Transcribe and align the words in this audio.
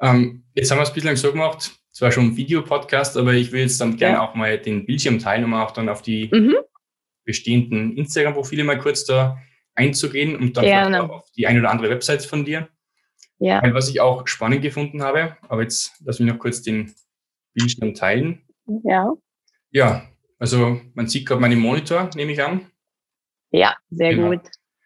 Ähm, 0.00 0.44
jetzt 0.54 0.70
haben 0.70 0.78
wir 0.78 0.82
es 0.82 0.92
bislang 0.92 1.16
so 1.16 1.32
gemacht, 1.32 1.72
zwar 1.92 2.12
schon 2.12 2.26
ein 2.26 2.36
Videopodcast, 2.36 3.16
aber 3.16 3.32
ich 3.34 3.52
will 3.52 3.62
jetzt 3.62 3.80
dann 3.80 3.96
gerne 3.96 4.16
ja. 4.16 4.22
auch 4.22 4.34
mal 4.34 4.58
den 4.58 4.86
Bildschirm 4.86 5.18
teilen, 5.18 5.44
um 5.44 5.54
auch 5.54 5.72
dann 5.72 5.88
auf 5.88 6.02
die 6.02 6.28
mhm. 6.32 6.56
bestehenden 7.24 7.96
Instagram-Profile 7.96 8.64
mal 8.64 8.78
kurz 8.78 9.04
da 9.04 9.38
einzugehen 9.74 10.36
und 10.36 10.56
dann 10.56 10.94
auch 10.94 11.10
auf 11.10 11.30
die 11.32 11.46
ein 11.46 11.58
oder 11.58 11.70
andere 11.70 11.90
Website 11.90 12.24
von 12.24 12.44
dir. 12.44 12.68
Ja. 13.38 13.62
Weil 13.62 13.74
was 13.74 13.88
ich 13.88 14.00
auch 14.00 14.26
spannend 14.26 14.62
gefunden 14.62 15.02
habe, 15.02 15.36
aber 15.48 15.62
jetzt 15.62 15.92
lass 16.04 16.18
mich 16.18 16.28
noch 16.30 16.38
kurz 16.38 16.62
den 16.62 16.94
Bildschirm 17.54 17.94
teilen. 17.94 18.42
Ja. 18.84 19.12
Ja, 19.70 20.08
also 20.38 20.80
man 20.94 21.08
sieht 21.08 21.26
gerade 21.26 21.40
meinen 21.40 21.58
Monitor, 21.58 22.10
nehme 22.14 22.32
ich 22.32 22.42
an. 22.42 22.66
Ja, 23.50 23.76
sehr 23.90 24.14
genau. 24.14 24.30
gut. 24.30 24.40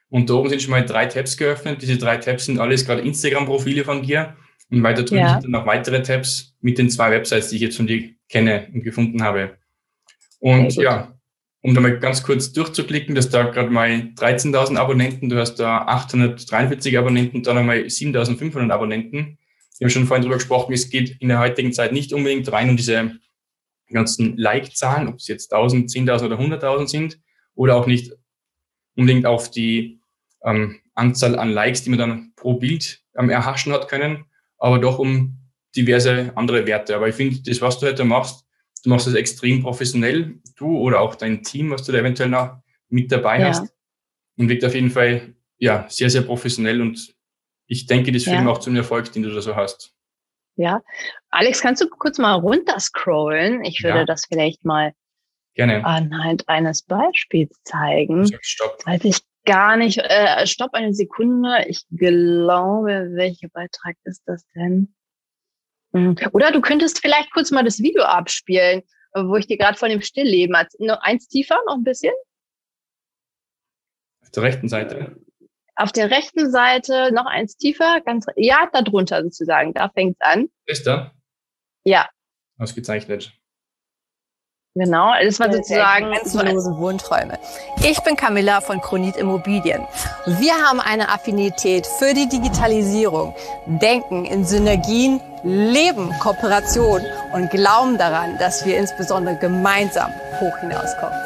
Und 0.08 0.28
da 0.28 0.34
oben 0.34 0.50
sind 0.50 0.60
schon 0.60 0.70
mal 0.70 0.84
drei 0.84 1.06
Tabs 1.06 1.36
geöffnet. 1.36 1.80
Diese 1.80 1.96
drei 1.96 2.18
Tabs 2.18 2.44
sind 2.44 2.58
alles 2.58 2.84
gerade 2.84 3.00
Instagram-Profile 3.00 3.84
von 3.84 4.02
dir. 4.02 4.36
Und 4.72 4.82
weiter 4.82 5.02
drüben 5.02 5.20
ja. 5.20 5.34
sind 5.34 5.44
dann 5.44 5.50
noch 5.50 5.66
weitere 5.66 6.02
Tabs 6.02 6.56
mit 6.62 6.78
den 6.78 6.88
zwei 6.88 7.10
Websites, 7.10 7.50
die 7.50 7.56
ich 7.56 7.62
jetzt 7.62 7.76
von 7.76 7.86
dir 7.86 8.08
kenne 8.30 8.68
und 8.72 8.82
gefunden 8.82 9.22
habe. 9.22 9.58
Und 10.40 10.74
ja, 10.76 11.12
um 11.60 11.74
da 11.74 11.80
mal 11.82 11.98
ganz 11.98 12.22
kurz 12.22 12.52
durchzuklicken, 12.52 13.14
dass 13.14 13.28
da 13.28 13.44
gerade 13.44 13.68
mal 13.68 13.90
13.000 13.90 14.76
Abonnenten, 14.78 15.28
du 15.28 15.36
hast 15.36 15.56
da 15.56 15.82
843 15.82 16.96
Abonnenten, 16.96 17.42
dann 17.42 17.58
einmal 17.58 17.80
7.500 17.80 18.70
Abonnenten. 18.70 19.38
Wir 19.78 19.86
haben 19.86 19.92
schon 19.92 20.06
vorhin 20.06 20.22
drüber 20.22 20.36
gesprochen, 20.36 20.72
es 20.72 20.88
geht 20.88 21.20
in 21.20 21.28
der 21.28 21.38
heutigen 21.38 21.74
Zeit 21.74 21.92
nicht 21.92 22.14
unbedingt 22.14 22.50
rein 22.50 22.70
um 22.70 22.76
diese 22.78 23.12
ganzen 23.90 24.38
Like-Zahlen, 24.38 25.08
ob 25.08 25.16
es 25.16 25.28
jetzt 25.28 25.52
1.000, 25.52 25.92
10.000 25.92 26.24
oder 26.24 26.38
100.000 26.38 26.86
sind, 26.88 27.20
oder 27.54 27.76
auch 27.76 27.86
nicht 27.86 28.12
unbedingt 28.96 29.26
auf 29.26 29.50
die 29.50 30.00
ähm, 30.44 30.80
Anzahl 30.94 31.38
an 31.38 31.50
Likes, 31.50 31.82
die 31.82 31.90
man 31.90 31.98
dann 31.98 32.32
pro 32.36 32.54
Bild 32.54 33.02
ähm, 33.18 33.28
erhaschen 33.28 33.72
hat 33.74 33.88
können, 33.88 34.24
aber 34.62 34.78
doch 34.78 35.00
um 35.00 35.36
diverse 35.74 36.32
andere 36.36 36.66
Werte. 36.66 36.94
Aber 36.94 37.08
ich 37.08 37.16
finde, 37.16 37.42
das, 37.42 37.60
was 37.60 37.80
du 37.80 37.86
heute 37.86 38.04
machst, 38.04 38.46
du 38.84 38.90
machst 38.90 39.08
das 39.08 39.14
extrem 39.14 39.60
professionell, 39.60 40.38
du 40.56 40.78
oder 40.78 41.00
auch 41.00 41.16
dein 41.16 41.42
Team, 41.42 41.70
was 41.70 41.82
du 41.82 41.90
da 41.90 41.98
eventuell 41.98 42.28
noch 42.28 42.58
mit 42.88 43.10
dabei 43.10 43.40
ja. 43.40 43.48
hast. 43.48 43.74
Und 44.36 44.48
wirkt 44.48 44.64
auf 44.64 44.74
jeden 44.74 44.90
Fall 44.90 45.34
ja 45.58 45.84
sehr, 45.88 46.10
sehr 46.10 46.22
professionell 46.22 46.80
und 46.80 47.12
ich 47.66 47.86
denke, 47.86 48.12
das 48.12 48.24
führt 48.24 48.36
ja. 48.36 48.46
auch 48.46 48.58
zum 48.58 48.76
Erfolg, 48.76 49.12
den 49.12 49.24
du 49.24 49.34
da 49.34 49.40
so 49.40 49.56
hast. 49.56 49.94
Ja. 50.56 50.80
Alex, 51.30 51.60
kannst 51.60 51.82
du 51.82 51.88
kurz 51.88 52.18
mal 52.18 52.34
runterscrollen? 52.34 53.64
Ich 53.64 53.82
würde 53.82 54.00
ja. 54.00 54.04
das 54.04 54.26
vielleicht 54.26 54.64
mal 54.64 54.92
Gerne. 55.54 55.84
anhand 55.84 56.48
eines 56.48 56.82
Beispiels 56.82 57.60
zeigen. 57.64 58.28
Stopp. 58.42 58.78
Weiß 58.86 59.04
ich 59.04 59.18
gar 59.44 59.76
nicht. 59.76 59.98
Äh, 59.98 60.46
stopp 60.46 60.74
eine 60.74 60.94
Sekunde. 60.94 61.64
Ich 61.66 61.84
glaube, 61.90 63.10
welcher 63.14 63.48
Beitrag 63.48 63.96
ist 64.04 64.22
das 64.26 64.46
denn? 64.54 64.94
Hm. 65.92 66.16
Oder 66.32 66.52
du 66.52 66.60
könntest 66.60 67.00
vielleicht 67.00 67.32
kurz 67.32 67.50
mal 67.50 67.64
das 67.64 67.80
Video 67.80 68.02
abspielen, 68.04 68.82
wo 69.14 69.36
ich 69.36 69.46
dir 69.46 69.58
gerade 69.58 69.76
von 69.76 69.90
dem 69.90 70.00
Stillleben 70.00 70.56
noch 70.78 71.00
eins 71.02 71.28
tiefer, 71.28 71.58
noch 71.66 71.76
ein 71.76 71.84
bisschen. 71.84 72.14
Auf 74.22 74.30
der 74.30 74.42
rechten 74.42 74.68
Seite. 74.68 75.16
Auf 75.74 75.92
der 75.92 76.10
rechten 76.10 76.50
Seite 76.50 77.12
noch 77.12 77.26
eins 77.26 77.56
tiefer, 77.56 78.00
ganz 78.02 78.26
ja, 78.36 78.68
da 78.72 78.82
drunter 78.82 79.22
sozusagen. 79.22 79.74
Da 79.74 79.88
fängt 79.90 80.16
es 80.18 80.26
an. 80.26 80.48
Ist 80.66 80.86
da? 80.86 81.12
Ja. 81.84 82.08
Ausgezeichnet. 82.58 83.32
Genau, 84.74 85.12
das 85.22 85.38
war 85.38 85.52
sozusagen 85.52 86.12
grenzenlose 86.12 86.74
Wohnträume. 86.78 87.38
Ich 87.82 88.00
bin 88.04 88.16
Camilla 88.16 88.62
von 88.62 88.80
Chronit 88.80 89.16
Immobilien. 89.16 89.86
Wir 90.24 90.54
haben 90.54 90.80
eine 90.80 91.10
Affinität 91.10 91.86
für 91.86 92.14
die 92.14 92.26
Digitalisierung, 92.26 93.34
denken 93.66 94.24
in 94.24 94.46
Synergien, 94.46 95.20
leben 95.44 96.10
Kooperation 96.20 97.02
und 97.34 97.50
glauben 97.50 97.98
daran, 97.98 98.38
dass 98.38 98.64
wir 98.64 98.78
insbesondere 98.78 99.36
gemeinsam 99.36 100.10
hoch 100.40 100.56
hinauskommen. 100.60 101.18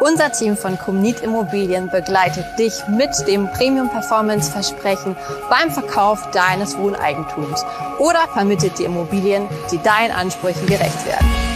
Unser 0.00 0.32
Team 0.32 0.56
von 0.56 0.76
Chronit 0.76 1.20
Immobilien 1.20 1.88
begleitet 1.90 2.46
dich 2.58 2.72
mit 2.88 3.10
dem 3.28 3.48
Premium 3.52 3.88
Performance 3.90 4.50
Versprechen 4.50 5.16
beim 5.48 5.70
Verkauf 5.70 6.28
deines 6.32 6.76
Wohneigentums 6.76 7.64
oder 8.00 8.26
vermittelt 8.32 8.76
die 8.76 8.84
Immobilien, 8.84 9.46
die 9.70 9.78
deinen 9.78 10.10
Ansprüchen 10.10 10.66
gerecht 10.66 11.06
werden. 11.06 11.47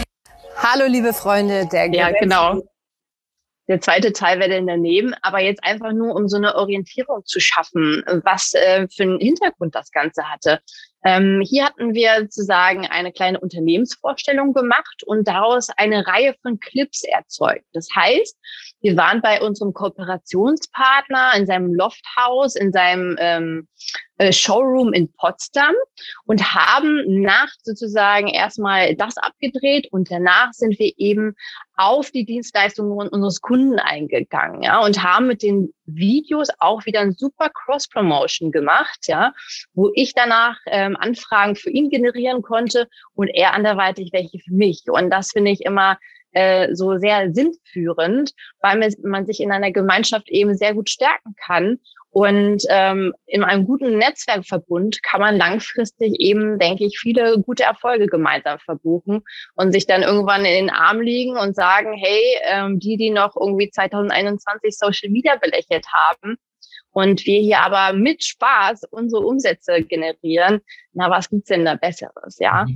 Hallo, 0.65 0.85
liebe 0.87 1.11
Freunde 1.11 1.67
der 1.67 1.93
Ja, 1.93 2.11
genau. 2.11 2.61
Der 3.67 3.81
zweite 3.81 4.13
Teil 4.13 4.39
wäre 4.39 4.49
dann 4.49 4.67
daneben, 4.67 5.13
aber 5.21 5.41
jetzt 5.41 5.61
einfach 5.61 5.91
nur, 5.91 6.15
um 6.15 6.29
so 6.29 6.37
eine 6.37 6.55
Orientierung 6.55 7.25
zu 7.25 7.41
schaffen, 7.41 8.01
was 8.23 8.53
äh, 8.53 8.87
für 8.87 9.03
einen 9.03 9.19
Hintergrund 9.19 9.75
das 9.75 9.91
Ganze 9.91 10.23
hatte. 10.23 10.61
Ähm, 11.03 11.41
hier 11.45 11.65
hatten 11.65 11.93
wir 11.93 12.21
sozusagen 12.21 12.85
eine 12.87 13.11
kleine 13.11 13.41
Unternehmensvorstellung 13.41 14.53
gemacht 14.53 15.03
und 15.05 15.27
daraus 15.27 15.67
eine 15.75 16.07
Reihe 16.07 16.33
von 16.41 16.61
Clips 16.61 17.03
erzeugt. 17.03 17.65
Das 17.73 17.89
heißt, 17.93 18.37
wir 18.83 18.97
waren 18.97 19.21
bei 19.21 19.41
unserem 19.41 19.73
Kooperationspartner 19.73 21.31
in 21.37 21.45
seinem 21.45 21.73
Lofthaus, 21.73 22.55
in 22.55 22.73
seinem 22.73 23.15
ähm, 23.17 23.67
äh, 24.17 24.33
Showroom 24.33 24.91
in 24.91 25.11
Potsdam 25.13 25.73
und 26.25 26.53
haben 26.53 27.21
nach 27.21 27.47
sozusagen 27.63 28.27
erstmal 28.27 28.93
das 28.95 29.17
abgedreht 29.17 29.87
und 29.91 30.11
danach 30.11 30.51
sind 30.51 30.77
wir 30.79 30.91
eben 30.97 31.33
auf 31.77 32.11
die 32.11 32.25
Dienstleistungen 32.25 33.07
unseres 33.07 33.39
Kunden 33.39 33.79
eingegangen, 33.79 34.61
ja, 34.63 34.79
und 34.83 35.01
haben 35.01 35.27
mit 35.27 35.41
den 35.43 35.73
Videos 35.85 36.49
auch 36.59 36.85
wieder 36.85 36.99
ein 36.99 37.13
super 37.13 37.49
Cross-Promotion 37.49 38.51
gemacht, 38.51 39.07
ja, 39.07 39.33
wo 39.73 39.91
ich 39.95 40.13
danach 40.13 40.57
ähm, 40.67 40.97
Anfragen 40.99 41.55
für 41.55 41.69
ihn 41.69 41.89
generieren 41.89 42.41
konnte 42.41 42.89
und 43.15 43.29
er 43.29 43.53
anderweitig 43.53 44.11
welche 44.11 44.39
für 44.39 44.53
mich. 44.53 44.83
Und 44.87 45.09
das 45.09 45.31
finde 45.31 45.51
ich 45.51 45.61
immer 45.61 45.97
äh, 46.33 46.73
so 46.75 46.97
sehr 46.97 47.33
sinnführend, 47.33 48.33
weil 48.61 48.91
man 49.03 49.25
sich 49.25 49.39
in 49.39 49.51
einer 49.51 49.71
Gemeinschaft 49.71 50.29
eben 50.29 50.55
sehr 50.55 50.73
gut 50.73 50.89
stärken 50.89 51.35
kann 51.37 51.79
und 52.13 52.61
ähm, 52.69 53.11
in 53.25 53.43
einem 53.43 53.65
guten 53.65 53.97
Netzwerkverbund 53.97 55.01
kann 55.01 55.19
man 55.19 55.35
langfristig 55.35 56.13
eben, 56.19 56.59
denke 56.59 56.85
ich, 56.85 56.99
viele 56.99 57.41
gute 57.41 57.63
Erfolge 57.63 58.05
gemeinsam 58.05 58.59
verbuchen 58.59 59.23
und 59.55 59.71
sich 59.71 59.87
dann 59.87 60.03
irgendwann 60.03 60.45
in 60.45 60.67
den 60.67 60.69
Arm 60.69 61.01
liegen 61.01 61.35
und 61.37 61.55
sagen, 61.55 61.91
hey, 61.93 62.21
ähm, 62.43 62.79
die, 62.79 62.97
die 62.97 63.09
noch 63.09 63.35
irgendwie 63.35 63.71
2021 63.71 64.77
Social 64.77 65.09
Media 65.09 65.37
belächelt 65.37 65.87
haben, 65.91 66.37
und 66.95 67.25
wir 67.25 67.39
hier 67.39 67.59
aber 67.61 67.97
mit 67.97 68.23
Spaß 68.23 68.83
unsere 68.91 69.23
Umsätze 69.23 69.81
generieren, 69.81 70.61
na, 70.93 71.09
was 71.09 71.27
gibt's 71.27 71.49
denn 71.49 71.65
da 71.65 71.73
Besseres, 71.73 72.37
ja? 72.39 72.67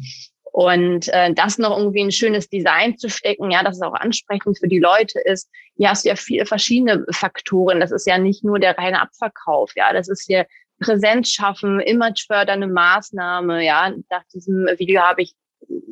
Und 0.57 1.07
äh, 1.09 1.31
das 1.35 1.59
noch 1.59 1.77
irgendwie 1.77 2.03
ein 2.03 2.11
schönes 2.11 2.49
Design 2.49 2.97
zu 2.97 3.11
stecken, 3.11 3.51
ja, 3.51 3.61
dass 3.61 3.75
es 3.75 3.81
auch 3.83 3.93
ansprechend 3.93 4.57
für 4.57 4.67
die 4.67 4.79
Leute 4.79 5.19
ist. 5.19 5.51
Hier 5.75 5.91
hast 5.91 6.03
du 6.03 6.09
ja 6.09 6.15
viele 6.15 6.47
verschiedene 6.47 7.05
Faktoren. 7.11 7.79
Das 7.79 7.91
ist 7.91 8.07
ja 8.07 8.17
nicht 8.17 8.43
nur 8.43 8.57
der 8.57 8.75
reine 8.75 8.99
Abverkauf, 8.99 9.73
ja, 9.75 9.93
das 9.93 10.07
ist 10.07 10.25
hier 10.25 10.47
Präsenz 10.79 11.29
schaffen, 11.29 11.79
imagefördernde 11.79 12.65
Maßnahme, 12.65 13.63
ja. 13.63 13.93
Nach 14.09 14.23
diesem 14.33 14.65
Video 14.79 15.03
habe 15.03 15.21
ich 15.21 15.35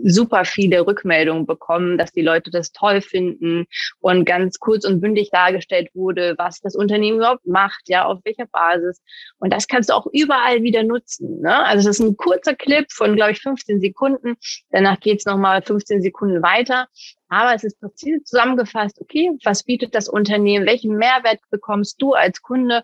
super 0.04 0.46
viele 0.46 0.86
Rückmeldungen 0.86 1.46
bekommen, 1.46 1.98
dass 1.98 2.12
die 2.12 2.22
Leute 2.22 2.52
das 2.52 2.72
toll 2.72 3.02
finden 3.02 3.66
und 4.00 4.26
ganz 4.26 4.60
kurz 4.60 4.86
und 4.86 5.02
bündig 5.02 5.32
dargestellt 5.32 5.90
wurde, 5.94 6.36
was 6.38 6.62
das 6.62 6.76
Unternehmen 6.76 7.18
überhaupt 7.18 7.46
macht, 7.46 7.82
ja, 7.88 8.06
auf 8.06 8.20
welcher 8.24 8.46
Basis. 8.46 9.02
Und 9.40 9.52
das 9.52 9.68
kannst 9.68 9.90
du 9.90 9.94
auch 9.94 10.08
überall 10.12 10.64
wieder 10.64 10.84
nutzen. 10.84 11.42
Ne? 11.42 11.66
Also 11.66 11.88
das 11.88 12.00
ist 12.00 12.06
ein 12.06 12.18
kurzer 12.18 12.56
Clip 12.56 12.86
von, 12.92 13.16
glaube 13.16 13.32
ich, 13.32 13.42
15 13.42 13.82
Sekunden. 13.82 14.36
Danach 14.70 15.00
geht's 15.00 15.26
nochmal 15.26 15.62
15 15.62 16.02
Sekunden 16.02 16.42
weiter. 16.42 16.88
Aber 17.28 17.56
es 17.56 17.64
ist 17.64 17.80
präzise 17.80 18.24
zusammengefasst, 18.24 19.02
okay, 19.02 19.32
was 19.44 19.64
bietet 19.64 19.96
das 19.96 20.08
Unternehmen, 20.08 20.68
welchen 20.68 20.96
Mehrwert 20.96 21.40
bekommst 21.50 22.02
du 22.02 22.14
als 22.14 22.42
Kunde? 22.42 22.84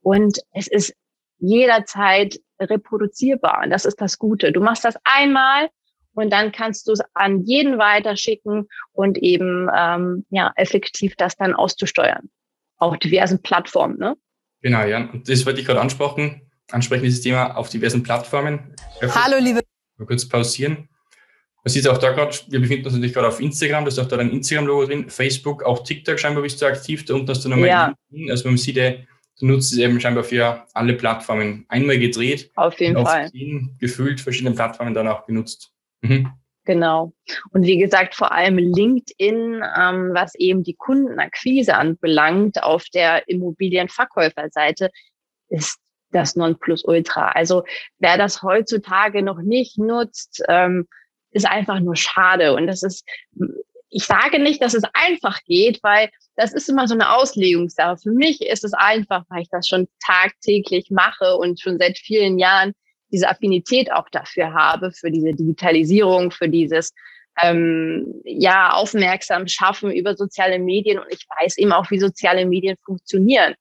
Und 0.00 0.38
es 0.52 0.66
ist 0.66 0.94
jederzeit 1.38 2.40
reproduzierbar. 2.60 3.62
Und 3.64 3.70
das 3.70 3.84
ist 3.84 4.00
das 4.00 4.18
Gute. 4.18 4.52
Du 4.52 4.60
machst 4.60 4.84
das 4.84 4.96
einmal 5.04 5.68
und 6.14 6.30
dann 6.30 6.52
kannst 6.52 6.88
du 6.88 6.92
es 6.92 7.00
an 7.14 7.44
jeden 7.44 7.78
weiterschicken 7.78 8.68
und 8.92 9.18
eben 9.18 9.68
ähm, 9.74 10.26
ja 10.30 10.52
effektiv 10.56 11.16
das 11.16 11.36
dann 11.36 11.54
auszusteuern 11.54 12.30
auf 12.78 12.98
diversen 12.98 13.40
Plattformen. 13.40 13.98
Ne? 13.98 14.16
Genau, 14.60 14.84
ja. 14.84 15.08
Und 15.12 15.28
das 15.28 15.46
wollte 15.46 15.60
ich 15.60 15.66
gerade 15.66 15.80
ansprechen, 15.80 16.42
ansprechen, 16.70 17.04
dieses 17.04 17.20
Thema 17.20 17.56
auf 17.56 17.68
diversen 17.68 18.02
Plattformen. 18.02 18.74
Hallo, 19.00 19.38
liebe. 19.38 19.60
Mal 19.98 20.06
kurz 20.06 20.28
pausieren. 20.28 20.88
Man 21.64 21.72
sieht 21.72 21.86
auch 21.86 21.98
da 21.98 22.10
gerade, 22.10 22.36
wir 22.48 22.60
befinden 22.60 22.86
uns 22.86 22.94
natürlich 22.94 23.14
gerade 23.14 23.28
auf 23.28 23.40
Instagram, 23.40 23.84
da 23.84 23.88
ist 23.88 23.98
auch 24.00 24.08
da 24.08 24.18
ein 24.18 24.32
Instagram-Logo 24.32 24.86
drin, 24.86 25.08
Facebook, 25.08 25.62
auch 25.62 25.84
TikTok 25.84 26.18
scheinbar 26.18 26.42
bist 26.42 26.60
du 26.60 26.66
aktiv, 26.66 27.04
da 27.04 27.14
unten 27.14 27.28
hast 27.28 27.44
du 27.44 27.48
nochmal 27.48 27.68
ja. 27.68 27.94
also 28.30 28.48
man 28.48 28.58
sieht, 28.58 28.76
du 28.76 29.46
nutzt 29.46 29.72
es 29.72 29.78
eben 29.78 30.00
scheinbar 30.00 30.24
für 30.24 30.66
alle 30.74 30.94
Plattformen 30.94 31.64
einmal 31.68 32.00
gedreht. 32.00 32.50
Auf 32.56 32.80
jeden 32.80 33.06
Fall. 33.06 33.30
Gefühlt 33.78 34.20
verschiedene 34.20 34.56
Plattformen 34.56 34.92
dann 34.92 35.06
auch 35.06 35.24
genutzt. 35.24 35.71
Mhm. 36.02 36.30
Genau. 36.64 37.12
Und 37.50 37.64
wie 37.64 37.78
gesagt, 37.78 38.14
vor 38.14 38.30
allem 38.30 38.56
LinkedIn, 38.56 39.62
ähm, 39.76 40.10
was 40.14 40.34
eben 40.36 40.62
die 40.62 40.74
Kundenakquise 40.74 41.74
anbelangt, 41.74 42.62
auf 42.62 42.84
der 42.94 43.28
Immobilienverkäuferseite, 43.28 44.90
ist 45.48 45.80
das 46.12 46.36
Nonplusultra. 46.36 47.30
Also 47.30 47.64
wer 47.98 48.16
das 48.16 48.42
heutzutage 48.42 49.22
noch 49.22 49.40
nicht 49.40 49.78
nutzt, 49.78 50.42
ähm, 50.48 50.86
ist 51.32 51.46
einfach 51.46 51.80
nur 51.80 51.96
schade. 51.96 52.54
Und 52.54 52.66
das 52.66 52.82
ist, 52.82 53.04
ich 53.88 54.04
sage 54.04 54.38
nicht, 54.38 54.62
dass 54.62 54.74
es 54.74 54.84
einfach 54.92 55.40
geht, 55.44 55.82
weil 55.82 56.10
das 56.36 56.52
ist 56.52 56.68
immer 56.68 56.86
so 56.86 56.94
eine 56.94 57.12
Auslegungssache. 57.14 57.96
Für 57.96 58.12
mich 58.12 58.40
ist 58.40 58.64
es 58.64 58.72
einfach, 58.72 59.24
weil 59.28 59.42
ich 59.42 59.50
das 59.50 59.66
schon 59.66 59.88
tagtäglich 60.04 60.90
mache 60.90 61.36
und 61.36 61.60
schon 61.60 61.78
seit 61.78 61.98
vielen 61.98 62.38
Jahren 62.38 62.72
diese 63.12 63.28
Affinität 63.28 63.92
auch 63.92 64.08
dafür 64.10 64.52
habe, 64.54 64.92
für 64.92 65.10
diese 65.10 65.32
Digitalisierung, 65.32 66.30
für 66.30 66.48
dieses 66.48 66.92
ähm, 67.40 68.20
ja 68.24 68.72
aufmerksam 68.72 69.48
schaffen 69.48 69.90
über 69.90 70.16
soziale 70.16 70.58
Medien. 70.58 70.98
Und 70.98 71.06
ich 71.10 71.26
weiß 71.40 71.58
eben 71.58 71.72
auch, 71.72 71.90
wie 71.90 71.98
soziale 71.98 72.46
Medien 72.46 72.76
funktionieren. 72.84 73.54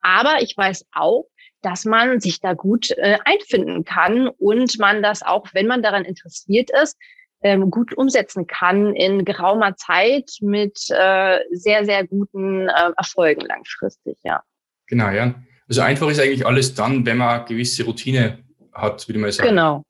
Aber 0.00 0.42
ich 0.42 0.56
weiß 0.56 0.86
auch, 0.92 1.26
dass 1.62 1.84
man 1.84 2.20
sich 2.20 2.40
da 2.40 2.52
gut 2.52 2.90
äh, 2.90 3.18
einfinden 3.24 3.84
kann 3.84 4.28
und 4.28 4.78
man 4.78 5.02
das 5.02 5.22
auch, 5.22 5.46
wenn 5.54 5.66
man 5.66 5.82
daran 5.82 6.04
interessiert 6.04 6.70
ist, 6.82 6.98
ähm, 7.42 7.70
gut 7.70 7.96
umsetzen 7.96 8.46
kann 8.46 8.94
in 8.94 9.24
geraumer 9.24 9.76
Zeit 9.76 10.30
mit 10.40 10.78
äh, 10.90 11.38
sehr, 11.52 11.84
sehr 11.84 12.06
guten 12.06 12.68
äh, 12.68 12.90
Erfolgen 12.96 13.42
langfristig, 13.42 14.18
ja. 14.24 14.42
Genau, 14.86 15.10
ja. 15.10 15.34
Also 15.68 15.80
einfach 15.80 16.08
ist 16.08 16.20
eigentlich 16.20 16.46
alles 16.46 16.74
dann, 16.74 17.06
wenn 17.06 17.16
man 17.16 17.46
gewisse 17.46 17.84
Routine 17.84 18.43
hat, 18.74 19.06
würde 19.08 19.18
man 19.18 19.32
sagen. 19.32 19.50
Genau. 19.50 19.82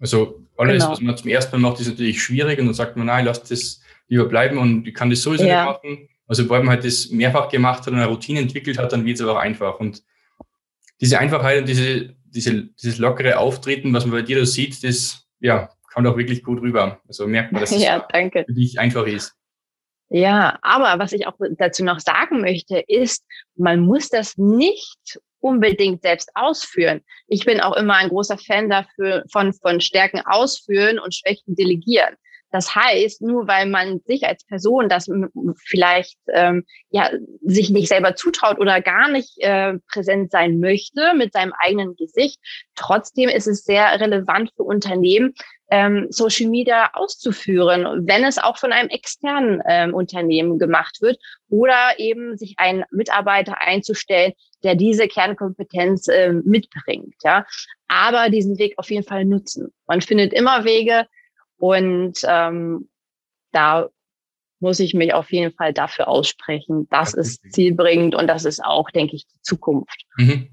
Also 0.00 0.42
alles, 0.56 0.82
genau. 0.82 0.92
was 0.92 1.00
man 1.00 1.16
zum 1.16 1.30
ersten 1.30 1.60
Mal 1.60 1.70
macht, 1.70 1.80
ist 1.80 1.88
natürlich 1.88 2.22
schwierig 2.22 2.58
und 2.58 2.66
dann 2.66 2.74
sagt 2.74 2.96
man, 2.96 3.06
nein, 3.06 3.24
lass 3.24 3.42
das 3.44 3.80
lieber 4.08 4.26
bleiben 4.26 4.58
und 4.58 4.86
ich 4.86 4.94
kann 4.94 5.10
das 5.10 5.22
sowieso 5.22 5.44
ja. 5.44 5.64
nicht 5.64 5.74
machen. 5.74 6.08
Also, 6.26 6.48
weil 6.48 6.62
man 6.62 6.70
halt 6.70 6.84
das 6.84 7.10
mehrfach 7.10 7.48
gemacht 7.48 7.80
hat 7.80 7.88
und 7.88 7.96
eine 7.96 8.06
Routine 8.06 8.40
entwickelt 8.40 8.78
hat, 8.78 8.92
dann 8.92 9.04
wird 9.04 9.16
es 9.16 9.22
aber 9.22 9.32
auch 9.32 9.42
einfach. 9.42 9.78
Und 9.80 10.02
diese 11.00 11.18
Einfachheit 11.18 11.60
und 11.60 11.68
diese, 11.68 12.14
diese, 12.24 12.64
dieses 12.82 12.98
lockere 12.98 13.38
Auftreten, 13.38 13.92
was 13.92 14.06
man 14.06 14.12
bei 14.12 14.22
dir 14.22 14.38
da 14.38 14.46
sieht, 14.46 14.82
das 14.84 15.26
ja, 15.40 15.68
kommt 15.92 16.06
auch 16.06 16.16
wirklich 16.16 16.42
gut 16.42 16.60
rüber. 16.62 17.00
Also 17.06 17.26
merkt 17.26 17.52
man, 17.52 17.60
dass 17.60 17.72
es 17.72 17.82
ja, 17.82 18.06
danke. 18.12 18.44
für 18.46 18.54
dich 18.54 18.78
einfach 18.78 19.06
ist. 19.06 19.34
Ja, 20.08 20.58
aber 20.62 21.02
was 21.02 21.12
ich 21.12 21.26
auch 21.26 21.34
dazu 21.56 21.84
noch 21.84 21.98
sagen 21.98 22.42
möchte, 22.42 22.82
ist, 22.86 23.24
man 23.56 23.80
muss 23.80 24.08
das 24.08 24.36
nicht 24.36 25.20
unbedingt 25.42 26.02
selbst 26.02 26.30
ausführen. 26.34 27.02
Ich 27.26 27.44
bin 27.44 27.60
auch 27.60 27.76
immer 27.76 27.96
ein 27.96 28.08
großer 28.08 28.38
Fan 28.38 28.70
dafür 28.70 29.24
von, 29.30 29.52
von 29.52 29.80
Stärken 29.80 30.22
ausführen 30.24 30.98
und 30.98 31.14
Schwächen 31.14 31.54
delegieren. 31.54 32.16
Das 32.52 32.74
heißt, 32.76 33.22
nur 33.22 33.48
weil 33.48 33.66
man 33.66 34.00
sich 34.04 34.26
als 34.26 34.44
Person 34.44 34.88
das 34.88 35.08
vielleicht 35.56 36.18
ähm, 36.32 36.64
ja 36.90 37.10
sich 37.40 37.70
nicht 37.70 37.88
selber 37.88 38.14
zutraut 38.14 38.60
oder 38.60 38.80
gar 38.80 39.10
nicht 39.10 39.38
äh, 39.38 39.74
präsent 39.90 40.30
sein 40.30 40.60
möchte 40.60 41.14
mit 41.16 41.32
seinem 41.32 41.52
eigenen 41.58 41.96
Gesicht, 41.96 42.38
trotzdem 42.74 43.28
ist 43.28 43.48
es 43.48 43.64
sehr 43.64 43.98
relevant 44.00 44.52
für 44.54 44.62
Unternehmen, 44.62 45.34
ähm, 45.72 46.08
Social 46.10 46.50
Media 46.50 46.90
auszuführen, 46.92 48.06
wenn 48.06 48.24
es 48.24 48.36
auch 48.36 48.58
von 48.58 48.72
einem 48.72 48.90
externen 48.90 49.62
ähm, 49.66 49.94
Unternehmen 49.94 50.58
gemacht 50.58 50.98
wird 51.00 51.18
oder 51.48 51.94
eben 51.96 52.36
sich 52.36 52.54
einen 52.58 52.84
Mitarbeiter 52.90 53.62
einzustellen, 53.62 54.34
der 54.62 54.74
diese 54.74 55.08
Kernkompetenz 55.08 56.08
äh, 56.08 56.34
mitbringt. 56.44 57.14
Ja, 57.24 57.46
aber 57.88 58.28
diesen 58.28 58.58
Weg 58.58 58.74
auf 58.76 58.90
jeden 58.90 59.06
Fall 59.06 59.24
nutzen. 59.24 59.72
Man 59.86 60.02
findet 60.02 60.34
immer 60.34 60.64
Wege 60.64 61.06
und 61.62 62.14
ähm, 62.26 62.88
da 63.52 63.88
muss 64.58 64.80
ich 64.80 64.94
mich 64.94 65.14
auf 65.14 65.30
jeden 65.30 65.54
Fall 65.54 65.72
dafür 65.72 66.08
aussprechen. 66.08 66.88
Das 66.90 67.14
ist 67.14 67.40
zielbringend 67.52 68.16
und 68.16 68.26
das 68.26 68.44
ist 68.44 68.64
auch, 68.64 68.90
denke 68.90 69.14
ich, 69.14 69.28
die 69.28 69.40
Zukunft. 69.42 70.04
Mhm. 70.16 70.48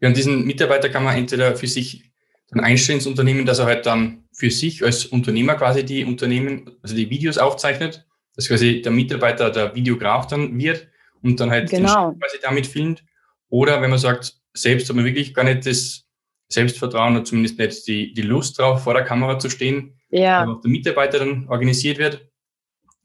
Ja, 0.00 0.08
und 0.08 0.16
diesen 0.16 0.44
Mitarbeiter 0.44 0.88
kann 0.88 1.04
man 1.04 1.16
entweder 1.16 1.54
für 1.54 1.68
sich 1.68 2.10
dann 2.48 2.64
einstellen 2.64 2.98
ins 2.98 3.06
Unternehmen, 3.06 3.46
dass 3.46 3.60
er 3.60 3.66
halt 3.66 3.86
dann 3.86 4.24
für 4.32 4.50
sich 4.50 4.82
als 4.82 5.06
Unternehmer 5.06 5.54
quasi 5.54 5.84
die 5.84 6.04
Unternehmen, 6.04 6.78
also 6.82 6.96
die 6.96 7.10
Videos 7.10 7.38
aufzeichnet, 7.38 8.04
dass 8.34 8.48
quasi 8.48 8.82
der 8.82 8.90
Mitarbeiter 8.90 9.50
der 9.50 9.72
Videograf 9.76 10.26
dann 10.26 10.58
wird 10.58 10.88
und 11.22 11.38
dann 11.38 11.50
halt 11.50 11.70
genau. 11.70 12.12
quasi 12.14 12.38
damit 12.42 12.66
filmt. 12.66 13.04
Oder 13.50 13.80
wenn 13.82 13.90
man 13.90 14.00
sagt, 14.00 14.34
selbst 14.52 14.88
hat 14.88 14.96
man 14.96 15.04
wirklich 15.04 15.32
gar 15.32 15.44
nicht 15.44 15.64
das 15.64 16.04
Selbstvertrauen 16.48 17.14
oder 17.14 17.24
zumindest 17.24 17.56
nicht 17.58 17.86
die, 17.86 18.12
die 18.12 18.22
Lust 18.22 18.58
drauf, 18.58 18.82
vor 18.82 18.94
der 18.94 19.04
Kamera 19.04 19.38
zu 19.38 19.48
stehen, 19.48 19.94
ja. 20.14 20.46
auch 20.46 20.60
der 20.60 20.70
Mitarbeiter 20.70 21.18
dann 21.18 21.48
organisiert 21.48 21.98
wird 21.98 22.26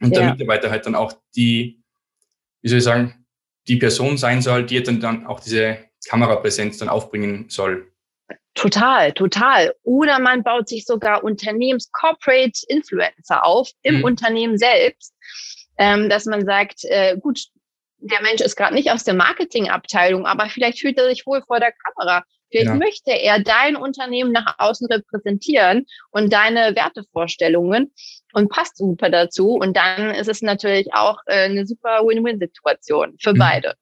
und 0.01 0.13
ja. 0.13 0.21
der 0.21 0.31
Mitarbeiter 0.31 0.69
halt 0.69 0.85
dann 0.85 0.95
auch 0.95 1.13
die, 1.35 1.83
wie 2.61 2.69
soll 2.69 2.77
ich 2.77 2.83
sagen, 2.83 3.25
die 3.67 3.77
Person 3.77 4.17
sein 4.17 4.41
soll, 4.41 4.65
die 4.65 4.81
dann, 4.81 4.99
dann 4.99 5.25
auch 5.25 5.39
diese 5.39 5.77
Kamerapräsenz 6.07 6.77
dann 6.77 6.89
aufbringen 6.89 7.49
soll. 7.49 7.91
Total, 8.55 9.13
total. 9.13 9.73
Oder 9.83 10.19
man 10.19 10.43
baut 10.43 10.67
sich 10.67 10.85
sogar 10.85 11.23
Unternehmens-Corporate 11.23 12.59
Influencer 12.67 13.45
auf 13.45 13.69
im 13.83 13.99
mhm. 13.99 14.03
Unternehmen 14.03 14.57
selbst, 14.57 15.13
ähm, 15.77 16.09
dass 16.09 16.25
man 16.25 16.45
sagt, 16.45 16.83
äh, 16.83 17.17
gut, 17.17 17.39
der 17.99 18.21
Mensch 18.21 18.41
ist 18.41 18.55
gerade 18.55 18.73
nicht 18.73 18.91
aus 18.91 19.03
der 19.03 19.13
Marketingabteilung, 19.13 20.25
aber 20.25 20.49
vielleicht 20.49 20.79
fühlt 20.79 20.97
er 20.97 21.09
sich 21.09 21.25
wohl 21.25 21.41
vor 21.45 21.59
der 21.59 21.73
Kamera. 21.73 22.23
Vielleicht 22.49 22.67
ja. 22.67 22.75
möchte 22.75 23.11
er 23.11 23.39
dein 23.41 23.75
Unternehmen 23.75 24.31
nach 24.31 24.55
außen 24.57 24.87
repräsentieren 24.87 25.85
und 26.11 26.33
deine 26.33 26.75
Wertevorstellungen 26.75 27.93
und 28.33 28.49
passt 28.49 28.77
super 28.77 29.09
dazu. 29.09 29.53
Und 29.53 29.77
dann 29.77 30.11
ist 30.11 30.27
es 30.27 30.41
natürlich 30.41 30.93
auch 30.93 31.19
äh, 31.25 31.45
eine 31.45 31.65
super 31.65 32.01
Win-Win-Situation 32.03 33.17
für 33.19 33.33
mhm. 33.33 33.39
beide. 33.39 33.73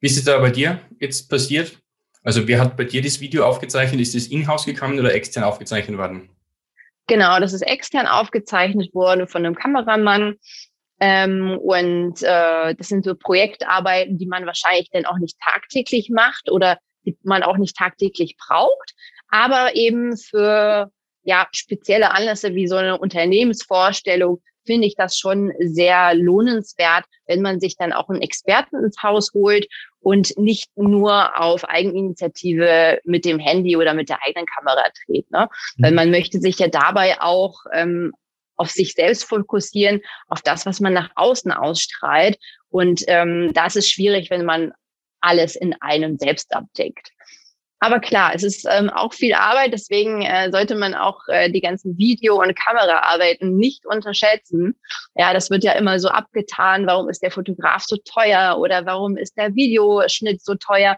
Wie 0.00 0.06
ist 0.06 0.16
es 0.16 0.24
da 0.24 0.38
bei 0.38 0.50
dir 0.50 0.80
jetzt 1.00 1.28
passiert? 1.28 1.78
Also 2.22 2.46
wer 2.48 2.60
hat 2.60 2.76
bei 2.76 2.84
dir 2.84 3.02
das 3.02 3.20
Video 3.20 3.44
aufgezeichnet? 3.44 4.00
Ist 4.00 4.14
es 4.14 4.28
in-house 4.28 4.66
gekommen 4.66 4.98
oder 4.98 5.14
extern 5.14 5.44
aufgezeichnet 5.44 5.96
worden? 5.96 6.28
Genau, 7.06 7.38
das 7.38 7.52
ist 7.52 7.62
extern 7.62 8.06
aufgezeichnet 8.06 8.92
worden 8.94 9.28
von 9.28 9.46
einem 9.46 9.54
Kameramann. 9.54 10.36
Ähm, 10.98 11.58
und 11.58 12.22
äh, 12.22 12.74
das 12.74 12.88
sind 12.88 13.04
so 13.04 13.14
Projektarbeiten, 13.14 14.18
die 14.18 14.26
man 14.26 14.46
wahrscheinlich 14.46 14.88
dann 14.90 15.04
auch 15.06 15.18
nicht 15.18 15.36
tagtäglich 15.40 16.10
macht 16.10 16.50
oder 16.50 16.78
die 17.06 17.16
man 17.22 17.42
auch 17.42 17.56
nicht 17.56 17.76
tagtäglich 17.76 18.36
braucht, 18.36 18.94
aber 19.28 19.74
eben 19.74 20.16
für 20.16 20.90
ja 21.22 21.46
spezielle 21.52 22.12
Anlässe 22.12 22.54
wie 22.54 22.68
so 22.68 22.76
eine 22.76 22.98
Unternehmensvorstellung 22.98 24.42
finde 24.66 24.86
ich 24.86 24.96
das 24.96 25.16
schon 25.16 25.52
sehr 25.60 26.14
lohnenswert, 26.14 27.04
wenn 27.26 27.40
man 27.40 27.60
sich 27.60 27.76
dann 27.76 27.92
auch 27.92 28.08
einen 28.08 28.20
Experten 28.20 28.84
ins 28.84 29.02
Haus 29.02 29.32
holt 29.32 29.66
und 30.00 30.36
nicht 30.36 30.70
nur 30.76 31.40
auf 31.40 31.64
Eigeninitiative 31.64 33.00
mit 33.04 33.24
dem 33.24 33.38
Handy 33.38 33.76
oder 33.76 33.94
mit 33.94 34.08
der 34.08 34.22
eigenen 34.22 34.46
Kamera 34.46 34.84
dreht. 35.06 35.30
Ne? 35.30 35.48
Mhm. 35.76 35.82
Weil 35.82 35.92
man 35.92 36.10
möchte 36.10 36.40
sich 36.40 36.58
ja 36.58 36.68
dabei 36.68 37.20
auch 37.20 37.60
ähm, 37.72 38.12
auf 38.56 38.70
sich 38.70 38.94
selbst 38.94 39.24
fokussieren, 39.24 40.00
auf 40.28 40.42
das, 40.42 40.66
was 40.66 40.80
man 40.80 40.92
nach 40.92 41.10
außen 41.14 41.52
ausstrahlt. 41.52 42.38
Und 42.68 43.04
ähm, 43.06 43.52
das 43.54 43.76
ist 43.76 43.90
schwierig, 43.90 44.30
wenn 44.30 44.44
man 44.44 44.72
alles 45.26 45.56
in 45.56 45.74
einem 45.80 46.16
selbst 46.18 46.54
abdeckt. 46.54 47.10
Aber 47.78 48.00
klar, 48.00 48.32
es 48.34 48.42
ist 48.42 48.66
ähm, 48.70 48.88
auch 48.88 49.12
viel 49.12 49.34
Arbeit, 49.34 49.72
deswegen 49.72 50.22
äh, 50.22 50.50
sollte 50.50 50.76
man 50.76 50.94
auch 50.94 51.20
äh, 51.28 51.50
die 51.50 51.60
ganzen 51.60 51.98
Video- 51.98 52.40
und 52.40 52.56
Kameraarbeiten 52.56 53.56
nicht 53.56 53.84
unterschätzen. 53.84 54.74
Ja, 55.14 55.34
das 55.34 55.50
wird 55.50 55.62
ja 55.62 55.72
immer 55.72 56.00
so 56.00 56.08
abgetan, 56.08 56.86
warum 56.86 57.10
ist 57.10 57.22
der 57.22 57.30
Fotograf 57.30 57.84
so 57.84 57.96
teuer 57.98 58.56
oder 58.58 58.86
warum 58.86 59.18
ist 59.18 59.36
der 59.36 59.54
Videoschnitt 59.54 60.42
so 60.42 60.54
teuer 60.54 60.96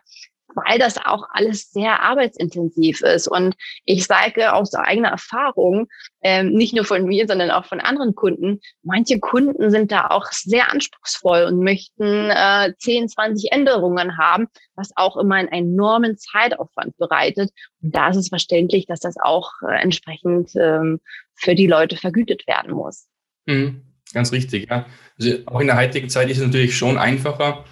weil 0.54 0.78
das 0.78 0.96
auch 0.98 1.24
alles 1.30 1.70
sehr 1.70 2.02
arbeitsintensiv 2.02 3.02
ist. 3.02 3.28
Und 3.28 3.54
ich 3.84 4.06
sage 4.06 4.52
aus 4.52 4.74
eigener 4.74 5.10
Erfahrung, 5.10 5.88
ähm, 6.22 6.52
nicht 6.52 6.74
nur 6.74 6.84
von 6.84 7.04
mir, 7.04 7.26
sondern 7.26 7.50
auch 7.50 7.66
von 7.66 7.80
anderen 7.80 8.14
Kunden, 8.14 8.60
manche 8.82 9.18
Kunden 9.20 9.70
sind 9.70 9.92
da 9.92 10.08
auch 10.08 10.26
sehr 10.32 10.72
anspruchsvoll 10.72 11.44
und 11.44 11.62
möchten 11.62 12.30
äh, 12.30 12.72
10, 12.78 13.08
20 13.08 13.52
Änderungen 13.52 14.18
haben, 14.18 14.48
was 14.74 14.90
auch 14.96 15.16
immer 15.16 15.36
einen 15.36 15.48
enormen 15.48 16.16
Zeitaufwand 16.16 16.96
bereitet. 16.96 17.50
Und 17.82 17.94
da 17.94 18.08
ist 18.08 18.16
es 18.16 18.28
verständlich, 18.28 18.86
dass 18.86 19.00
das 19.00 19.16
auch 19.20 19.52
äh, 19.68 19.80
entsprechend 19.80 20.50
ähm, 20.56 21.00
für 21.34 21.54
die 21.54 21.66
Leute 21.66 21.96
vergütet 21.96 22.46
werden 22.46 22.72
muss. 22.72 23.06
Mhm, 23.46 23.82
ganz 24.12 24.32
richtig, 24.32 24.68
ja. 24.68 24.86
Also 25.18 25.38
auch 25.46 25.60
in 25.60 25.68
der 25.68 25.76
heutigen 25.76 26.08
Zeit 26.08 26.30
ist 26.30 26.38
es 26.38 26.44
natürlich 26.44 26.76
schon 26.76 26.98
einfacher, 26.98 27.64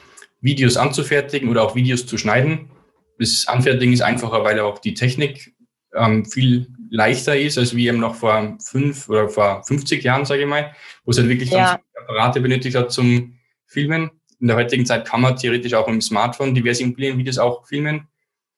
Videos 0.47 0.77
anzufertigen 0.77 1.51
oder 1.51 1.63
auch 1.63 1.75
Videos 1.75 2.07
zu 2.07 2.17
schneiden. 2.17 2.71
Das 3.19 3.47
Anfertigen 3.49 3.93
ist 3.93 4.01
einfacher, 4.01 4.45
weil 4.45 4.61
auch 4.61 4.79
die 4.79 4.95
Technik 4.95 5.55
ähm, 5.95 6.25
viel 6.25 6.69
leichter 6.91 7.37
ist, 7.37 7.59
als 7.59 7.75
wie 7.75 7.89
eben 7.89 7.99
noch 7.99 8.15
vor 8.15 8.57
fünf 8.63 9.09
oder 9.09 9.29
vor 9.29 9.65
50 9.65 10.03
Jahren, 10.03 10.25
sage 10.25 10.43
ich 10.43 10.49
mal, 10.49 10.75
wo 11.05 11.11
es 11.11 11.19
halt 11.19 11.29
wirklich 11.29 11.51
ja. 11.51 11.81
Apparate 11.95 12.41
benötigt 12.41 12.77
hat 12.77 12.93
zum 12.93 13.39
Filmen. 13.67 14.11
In 14.39 14.49
der 14.49 14.57
heutigen 14.57 14.87
Zeit 14.87 15.07
kann 15.07 15.23
man 15.23 15.37
theoretisch 15.37 15.75
auch 15.75 15.89
im 15.89 16.01
Smartphone 16.01 16.55
diverse 16.55 16.83
Immobilienvideos 16.83 17.39
auch 17.39 17.67
filmen. 17.67 18.07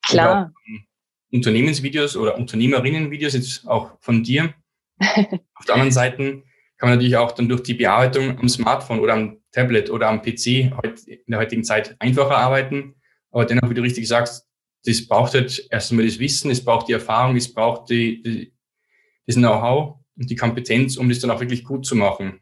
Klar. 0.06 0.52
Auch, 0.52 0.60
ähm, 0.68 0.84
Unternehmensvideos 1.30 2.16
oder 2.16 2.36
Unternehmerinnenvideos, 2.36 3.34
jetzt 3.34 3.66
auch 3.66 3.92
von 4.00 4.22
dir. 4.22 4.54
Auf 5.00 5.64
der 5.66 5.74
anderen 5.74 5.92
Seite 5.92 6.42
kann 6.78 6.88
man 6.88 6.98
natürlich 6.98 7.16
auch 7.16 7.32
dann 7.32 7.48
durch 7.48 7.62
die 7.62 7.74
Bearbeitung 7.74 8.38
am 8.38 8.48
Smartphone 8.48 9.00
oder 9.00 9.14
am 9.14 9.37
Tablet 9.52 9.90
oder 9.90 10.08
am 10.08 10.22
PC 10.22 10.46
in 10.46 11.18
der 11.28 11.38
heutigen 11.38 11.64
Zeit 11.64 11.96
einfacher 11.98 12.36
arbeiten. 12.36 12.94
Aber 13.30 13.44
dennoch, 13.44 13.68
wie 13.70 13.74
du 13.74 13.82
richtig 13.82 14.08
sagst, 14.08 14.46
das 14.84 15.06
braucht 15.06 15.34
halt 15.34 15.66
erstmal 15.70 16.04
das 16.04 16.18
Wissen, 16.18 16.50
es 16.50 16.64
braucht 16.64 16.88
die 16.88 16.92
Erfahrung, 16.92 17.36
es 17.36 17.52
braucht 17.52 17.90
die, 17.90 18.22
die, 18.22 18.54
das 19.26 19.36
Know-how 19.36 19.96
und 20.16 20.30
die 20.30 20.36
Kompetenz, 20.36 20.96
um 20.96 21.08
das 21.08 21.20
dann 21.20 21.30
auch 21.30 21.40
wirklich 21.40 21.64
gut 21.64 21.84
zu 21.84 21.96
machen. 21.96 22.40